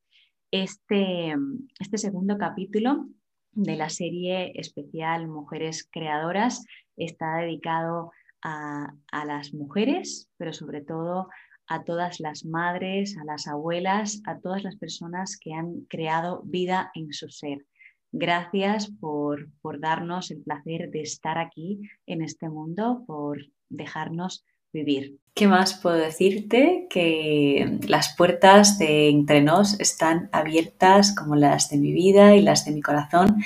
Este, 0.53 1.35
este 1.81 1.99
segundo 1.99 2.39
capítulo 2.39 3.09
de 3.51 3.75
la 3.75 3.89
serie 3.89 4.53
especial 4.55 5.27
Mujeres 5.27 5.89
Creadoras 5.91 6.65
está 6.97 7.39
dedicado 7.39 8.13
a, 8.43 8.95
a 9.11 9.25
las 9.25 9.53
mujeres, 9.53 10.31
pero 10.37 10.53
sobre 10.53 10.83
todo 10.83 11.27
a 11.67 11.83
todas 11.83 12.21
las 12.21 12.45
madres, 12.45 13.19
a 13.19 13.25
las 13.25 13.49
abuelas, 13.49 14.23
a 14.25 14.39
todas 14.39 14.63
las 14.63 14.77
personas 14.77 15.37
que 15.37 15.53
han 15.53 15.81
creado 15.89 16.43
vida 16.45 16.93
en 16.95 17.13
su 17.13 17.29
ser. 17.29 17.67
Gracias 18.13 18.91
por, 19.01 19.49
por 19.61 19.81
darnos 19.81 20.31
el 20.31 20.43
placer 20.43 20.91
de 20.91 21.03
estar 21.03 21.39
aquí 21.39 21.81
en 22.07 22.23
este 22.23 22.49
mundo, 22.49 23.05
por 23.07 23.39
dejarnos 23.69 24.45
vivir. 24.73 25.19
¿Qué 25.35 25.47
más 25.47 25.75
puedo 25.81 25.97
decirte? 25.97 26.87
Que 26.91 27.79
las 27.87 28.15
puertas 28.17 28.79
de 28.79 29.09
Entre 29.09 29.43
Nos 29.43 29.79
están 29.81 30.29
abiertas 30.33 31.15
como 31.15 31.37
las 31.37 31.71
de 31.71 31.79
mi 31.79 31.93
vida 31.93 32.37
y 32.37 32.43
las 32.43 32.65
de 32.65 32.73
mi 32.73 32.83
corazón 32.83 33.37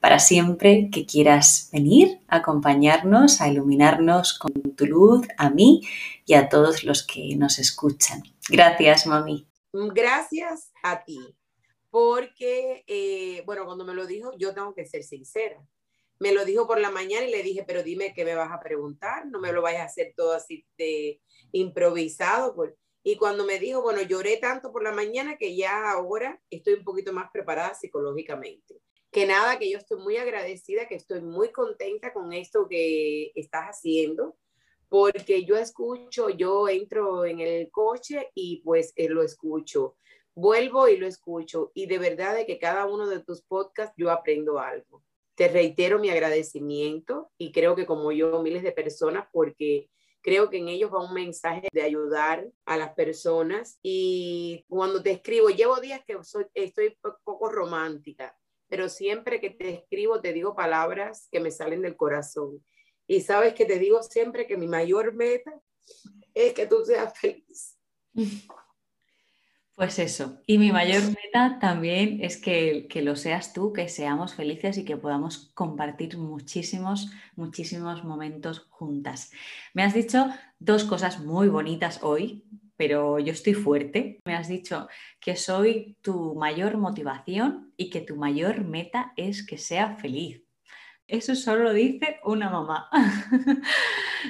para 0.00 0.18
siempre 0.18 0.88
que 0.90 1.04
quieras 1.04 1.68
venir 1.72 2.20
a 2.28 2.36
acompañarnos, 2.36 3.40
a 3.40 3.48
iluminarnos 3.48 4.38
con 4.38 4.52
tu 4.74 4.86
luz, 4.86 5.26
a 5.36 5.50
mí 5.50 5.82
y 6.24 6.34
a 6.34 6.48
todos 6.48 6.84
los 6.84 7.06
que 7.06 7.36
nos 7.36 7.58
escuchan. 7.58 8.22
Gracias, 8.48 9.06
mami. 9.06 9.46
Gracias 9.72 10.72
a 10.82 11.04
ti, 11.04 11.18
porque, 11.90 12.84
eh, 12.86 13.42
bueno, 13.46 13.64
cuando 13.66 13.84
me 13.84 13.94
lo 13.94 14.06
dijo, 14.06 14.32
yo 14.38 14.54
tengo 14.54 14.74
que 14.74 14.86
ser 14.86 15.02
sincera. 15.02 15.62
Me 16.18 16.32
lo 16.32 16.44
dijo 16.44 16.66
por 16.66 16.80
la 16.80 16.90
mañana 16.90 17.26
y 17.26 17.30
le 17.30 17.42
dije, 17.42 17.64
pero 17.66 17.82
dime 17.82 18.12
qué 18.14 18.24
me 18.24 18.34
vas 18.34 18.52
a 18.52 18.60
preguntar, 18.60 19.26
no 19.26 19.40
me 19.40 19.52
lo 19.52 19.62
vayas 19.62 19.82
a 19.82 19.86
hacer 19.86 20.12
todo 20.16 20.32
así 20.32 20.66
de 20.76 21.20
improvisado. 21.52 22.54
Pues. 22.54 22.74
Y 23.02 23.16
cuando 23.16 23.44
me 23.44 23.58
dijo, 23.58 23.82
bueno, 23.82 24.02
lloré 24.02 24.36
tanto 24.36 24.72
por 24.72 24.82
la 24.82 24.92
mañana 24.92 25.36
que 25.38 25.56
ya 25.56 25.90
ahora 25.90 26.40
estoy 26.50 26.74
un 26.74 26.84
poquito 26.84 27.12
más 27.12 27.30
preparada 27.32 27.74
psicológicamente 27.74 28.80
que 29.10 29.26
nada, 29.26 29.58
que 29.58 29.70
yo 29.70 29.78
estoy 29.78 29.98
muy 29.98 30.16
agradecida, 30.16 30.86
que 30.86 30.94
estoy 30.94 31.20
muy 31.20 31.50
contenta 31.50 32.12
con 32.12 32.32
esto 32.32 32.68
que 32.68 33.32
estás 33.34 33.66
haciendo, 33.66 34.36
porque 34.88 35.44
yo 35.44 35.56
escucho, 35.56 36.30
yo 36.30 36.68
entro 36.68 37.24
en 37.24 37.40
el 37.40 37.70
coche 37.70 38.30
y 38.34 38.62
pues 38.62 38.92
eh, 38.96 39.08
lo 39.08 39.22
escucho, 39.22 39.96
vuelvo 40.40 40.88
y 40.88 40.96
lo 40.96 41.06
escucho, 41.06 41.70
y 41.74 41.86
de 41.86 41.98
verdad 41.98 42.34
de 42.34 42.46
que 42.46 42.58
cada 42.58 42.86
uno 42.86 43.06
de 43.06 43.20
tus 43.20 43.42
podcasts 43.42 43.94
yo 43.96 44.10
aprendo 44.10 44.58
algo. 44.58 45.04
Te 45.34 45.48
reitero 45.48 45.98
mi 45.98 46.10
agradecimiento 46.10 47.30
y 47.38 47.52
creo 47.52 47.74
que 47.76 47.86
como 47.86 48.12
yo, 48.12 48.42
miles 48.42 48.62
de 48.62 48.72
personas, 48.72 49.26
porque 49.32 49.88
creo 50.22 50.50
que 50.50 50.58
en 50.58 50.68
ellos 50.68 50.92
va 50.92 51.06
un 51.06 51.14
mensaje 51.14 51.68
de 51.72 51.82
ayudar 51.82 52.46
a 52.66 52.76
las 52.76 52.94
personas. 52.94 53.78
Y 53.82 54.64
cuando 54.68 55.02
te 55.02 55.12
escribo, 55.12 55.48
llevo 55.48 55.80
días 55.80 56.02
que 56.06 56.18
soy, 56.22 56.46
estoy 56.54 56.96
poco 57.22 57.48
romántica, 57.48 58.36
pero 58.68 58.88
siempre 58.88 59.40
que 59.40 59.50
te 59.50 59.70
escribo 59.70 60.20
te 60.20 60.32
digo 60.32 60.54
palabras 60.54 61.28
que 61.30 61.40
me 61.40 61.50
salen 61.50 61.82
del 61.82 61.96
corazón. 61.96 62.64
Y 63.06 63.22
sabes 63.22 63.54
que 63.54 63.64
te 63.64 63.78
digo 63.78 64.02
siempre 64.02 64.46
que 64.46 64.56
mi 64.56 64.68
mayor 64.68 65.14
meta 65.14 65.52
es 66.34 66.52
que 66.52 66.66
tú 66.66 66.84
seas 66.84 67.18
feliz. 67.18 67.76
Pues 69.80 69.98
eso. 69.98 70.42
Y 70.46 70.58
mi 70.58 70.72
mayor 70.72 71.02
meta 71.04 71.58
también 71.58 72.18
es 72.22 72.36
que, 72.36 72.86
que, 72.86 73.00
lo 73.00 73.16
seas 73.16 73.54
tú, 73.54 73.72
que 73.72 73.88
seamos 73.88 74.34
felices 74.34 74.76
y 74.76 74.84
que 74.84 74.98
podamos 74.98 75.52
compartir 75.54 76.18
muchísimos, 76.18 77.10
muchísimos 77.34 78.04
momentos 78.04 78.66
juntas. 78.68 79.30
Me 79.72 79.82
has 79.82 79.94
dicho 79.94 80.28
dos 80.58 80.84
cosas 80.84 81.20
muy 81.20 81.48
bonitas 81.48 82.00
hoy 82.02 82.44
pero 82.76 83.18
yo 83.18 83.32
estoy 83.32 83.54
fuerte. 83.54 84.20
Me 84.26 84.34
has 84.34 84.48
dicho 84.48 84.88
que 85.18 85.36
soy 85.36 85.96
tu 86.02 86.34
mayor 86.34 86.76
motivación 86.76 87.72
y 87.78 87.88
que 87.88 88.00
tu 88.02 88.16
mayor 88.16 88.64
meta 88.64 89.12
es 89.16 89.46
que 89.46 89.56
sea 89.56 89.96
feliz. 89.96 90.42
Eso 91.10 91.34
solo 91.34 91.64
lo 91.64 91.72
dice 91.72 92.20
una 92.24 92.48
mamá. 92.50 92.88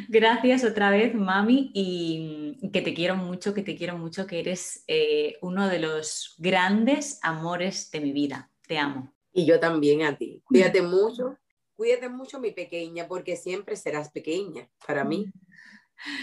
Gracias 0.08 0.64
otra 0.64 0.90
vez, 0.90 1.14
mami, 1.14 1.70
y 1.74 2.70
que 2.72 2.82
te 2.82 2.94
quiero 2.94 3.16
mucho, 3.16 3.54
que 3.54 3.62
te 3.62 3.76
quiero 3.76 3.98
mucho, 3.98 4.26
que 4.26 4.40
eres 4.40 4.84
eh, 4.86 5.36
uno 5.42 5.68
de 5.68 5.78
los 5.78 6.34
grandes 6.38 7.18
amores 7.22 7.90
de 7.90 8.00
mi 8.00 8.12
vida. 8.12 8.50
Te 8.66 8.78
amo. 8.78 9.12
Y 9.32 9.46
yo 9.46 9.60
también 9.60 10.02
a 10.02 10.16
ti. 10.16 10.42
Cuídate 10.44 10.82
mucho, 10.82 11.36
cuídate 11.76 12.08
mucho, 12.08 12.40
mi 12.40 12.50
pequeña, 12.50 13.06
porque 13.06 13.36
siempre 13.36 13.76
serás 13.76 14.10
pequeña 14.10 14.68
para 14.86 15.04
mí. 15.04 15.26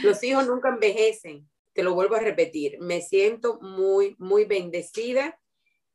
Los 0.04 0.24
hijos 0.24 0.48
nunca 0.48 0.70
envejecen 0.70 1.48
te 1.78 1.84
lo 1.84 1.94
vuelvo 1.94 2.16
a 2.16 2.20
repetir, 2.20 2.80
me 2.80 3.02
siento 3.02 3.60
muy, 3.62 4.16
muy 4.18 4.46
bendecida 4.46 5.40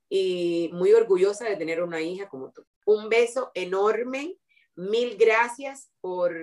y 0.09 0.71
muy 0.73 0.93
orgullosa 0.93 1.45
de 1.45 1.57
tener 1.57 1.83
una 1.83 2.01
hija 2.01 2.29
como 2.29 2.53
tú. 2.53 2.65
Un 2.87 3.09
beso 3.09 3.51
enorme, 3.53 4.37
mil 4.77 5.17
gracias 5.17 5.91
por 6.01 6.35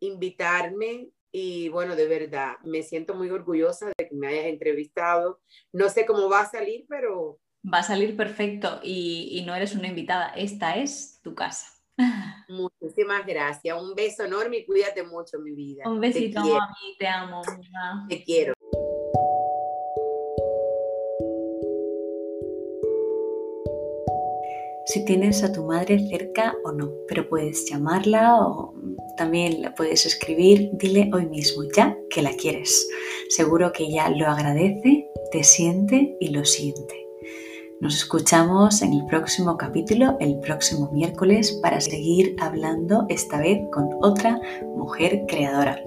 invitarme 0.00 1.10
y 1.32 1.70
bueno, 1.70 1.96
de 1.96 2.06
verdad, 2.06 2.56
me 2.62 2.82
siento 2.82 3.14
muy 3.14 3.30
orgullosa 3.30 3.90
de 3.96 4.08
que 4.08 4.14
me 4.14 4.28
hayas 4.28 4.46
entrevistado. 4.46 5.40
No 5.72 5.88
sé 5.88 6.04
cómo 6.04 6.28
va 6.28 6.40
a 6.40 6.50
salir, 6.50 6.84
pero... 6.88 7.40
Va 7.64 7.78
a 7.78 7.82
salir 7.82 8.16
perfecto 8.16 8.80
y, 8.82 9.28
y 9.32 9.44
no 9.46 9.54
eres 9.54 9.74
una 9.74 9.88
invitada, 9.88 10.28
esta 10.36 10.76
es 10.76 11.20
tu 11.22 11.34
casa. 11.34 11.68
Muchísimas 12.48 13.26
gracias. 13.26 13.80
Un 13.80 13.94
beso 13.94 14.24
enorme 14.24 14.58
y 14.58 14.66
cuídate 14.66 15.02
mucho, 15.04 15.38
mi 15.38 15.52
vida. 15.52 15.88
Un 15.88 16.00
besito, 16.00 16.40
a 16.40 16.44
mí, 16.44 16.96
te 16.98 17.06
amo. 17.06 17.42
Te 18.08 18.22
quiero. 18.22 18.54
Si 24.92 25.06
tienes 25.06 25.42
a 25.42 25.50
tu 25.50 25.64
madre 25.64 26.06
cerca 26.10 26.54
o 26.64 26.70
no, 26.70 26.92
pero 27.08 27.26
puedes 27.26 27.64
llamarla 27.64 28.36
o 28.36 28.74
también 29.16 29.62
la 29.62 29.74
puedes 29.74 30.04
escribir, 30.04 30.68
dile 30.74 31.10
hoy 31.14 31.24
mismo 31.24 31.62
ya 31.74 31.96
que 32.10 32.20
la 32.20 32.34
quieres. 32.34 32.90
Seguro 33.30 33.72
que 33.72 33.84
ella 33.84 34.10
lo 34.10 34.28
agradece, 34.28 35.08
te 35.30 35.44
siente 35.44 36.14
y 36.20 36.28
lo 36.28 36.44
siente. 36.44 37.06
Nos 37.80 37.96
escuchamos 37.96 38.82
en 38.82 38.92
el 38.92 39.06
próximo 39.06 39.56
capítulo, 39.56 40.18
el 40.20 40.38
próximo 40.40 40.90
miércoles, 40.92 41.58
para 41.62 41.80
seguir 41.80 42.36
hablando 42.38 43.06
esta 43.08 43.38
vez 43.38 43.60
con 43.72 43.88
otra 44.02 44.42
mujer 44.76 45.22
creadora. 45.26 45.82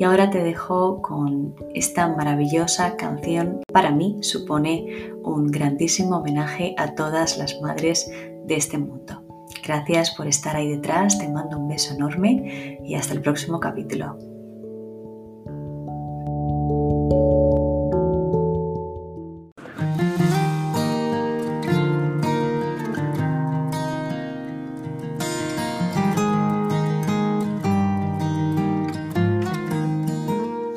Y 0.00 0.04
ahora 0.04 0.30
te 0.30 0.42
dejo 0.42 1.02
con 1.02 1.54
esta 1.74 2.08
maravillosa 2.08 2.96
canción. 2.96 3.60
Para 3.70 3.90
mí 3.90 4.16
supone 4.22 5.12
un 5.22 5.48
grandísimo 5.48 6.16
homenaje 6.16 6.74
a 6.78 6.94
todas 6.94 7.36
las 7.36 7.60
madres 7.60 8.10
de 8.46 8.54
este 8.56 8.78
mundo. 8.78 9.22
Gracias 9.62 10.12
por 10.12 10.26
estar 10.26 10.56
ahí 10.56 10.70
detrás, 10.70 11.18
te 11.18 11.28
mando 11.28 11.58
un 11.58 11.68
beso 11.68 11.92
enorme 11.92 12.78
y 12.82 12.94
hasta 12.94 13.12
el 13.12 13.20
próximo 13.20 13.60
capítulo. 13.60 14.16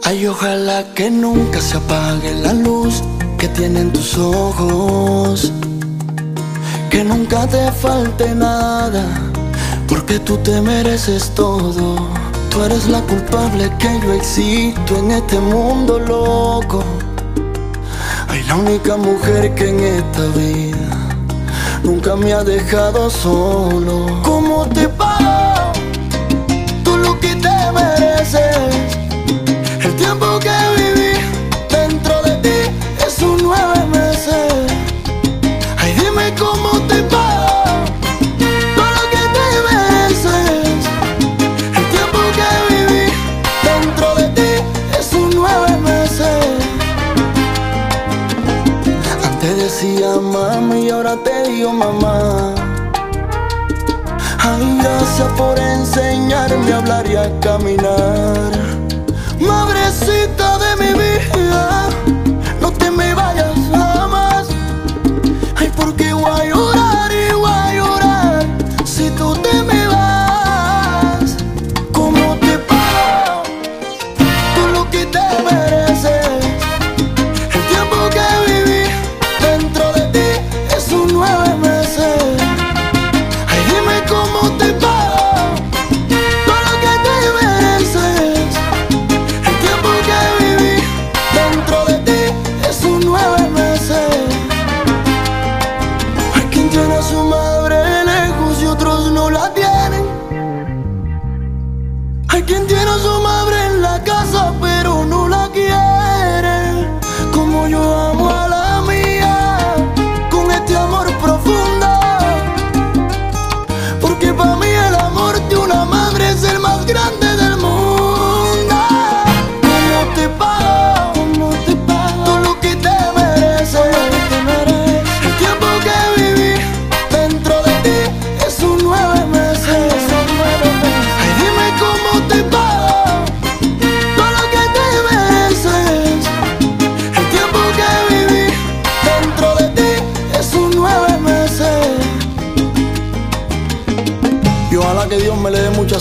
Ay, 0.05 0.27
ojalá 0.27 0.83
que 0.95 1.09
nunca 1.09 1.61
se 1.61 1.77
apague 1.77 2.35
la 2.35 2.51
luz 2.51 3.01
que 3.37 3.47
tienen 3.47 3.93
tus 3.93 4.17
ojos. 4.17 5.53
Que 6.89 7.05
nunca 7.05 7.47
te 7.47 7.71
falte 7.71 8.35
nada, 8.35 9.05
porque 9.87 10.19
tú 10.19 10.35
te 10.37 10.59
mereces 10.59 11.31
todo. 11.35 11.95
Tú 12.49 12.63
eres 12.63 12.89
la 12.89 12.99
culpable 13.03 13.71
que 13.79 13.99
yo 14.03 14.11
existo 14.11 14.97
en 14.97 15.11
este 15.11 15.39
mundo 15.39 15.97
loco. 15.99 16.83
Ay, 18.27 18.43
la 18.43 18.55
única 18.55 18.97
mujer 18.97 19.55
que 19.55 19.69
en 19.69 19.79
esta 19.79 20.25
vida 20.35 20.89
nunca 21.81 22.17
me 22.17 22.33
ha 22.33 22.43
dejado 22.43 23.09
solo. 23.09 24.19
¿Cómo 24.21 24.65
te 24.67 24.89
pago? 24.89 25.71
Tú 26.83 26.97
lo 26.97 27.17
que 27.21 27.35
te 27.37 27.71
mereces 27.71 28.72
tiempo 29.95 30.39
que 30.39 30.49
viví 30.77 31.13
dentro 31.69 32.21
de 32.23 32.35
ti 32.37 32.71
es 33.05 33.19
un 33.21 33.37
nueve 33.43 33.85
meses. 33.91 34.53
Ay, 35.77 35.93
dime 35.93 36.33
cómo 36.37 36.79
te 36.87 37.01
va, 37.13 37.75
todo 38.75 38.91
lo 38.97 39.03
que 39.13 39.23
te 39.35 39.45
mereces. 39.67 40.85
El 41.77 41.85
tiempo 41.95 42.19
que 42.37 42.49
viví 42.73 43.05
dentro 43.63 44.15
de 44.15 44.27
ti 44.29 44.51
es 44.99 45.13
un 45.13 45.29
nueve 45.35 45.77
meses. 45.77 46.45
Antes 49.23 49.57
decía 49.57 50.09
mami 50.19 50.87
y 50.87 50.89
ahora 50.89 51.15
te 51.23 51.49
digo 51.49 51.71
mamá. 51.71 52.55
Ay, 54.39 54.79
gracias 54.81 55.29
por 55.37 55.57
enseñarme 55.59 56.73
a 56.73 56.77
hablar 56.77 57.05
y 57.07 57.15
a 57.15 57.39
caminar. 57.39 58.52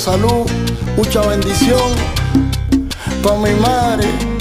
Salud, 0.02 0.50
mucha 0.96 1.20
bendición 1.20 1.92
para 3.22 3.36
mi 3.38 3.54
madre. 3.60 4.31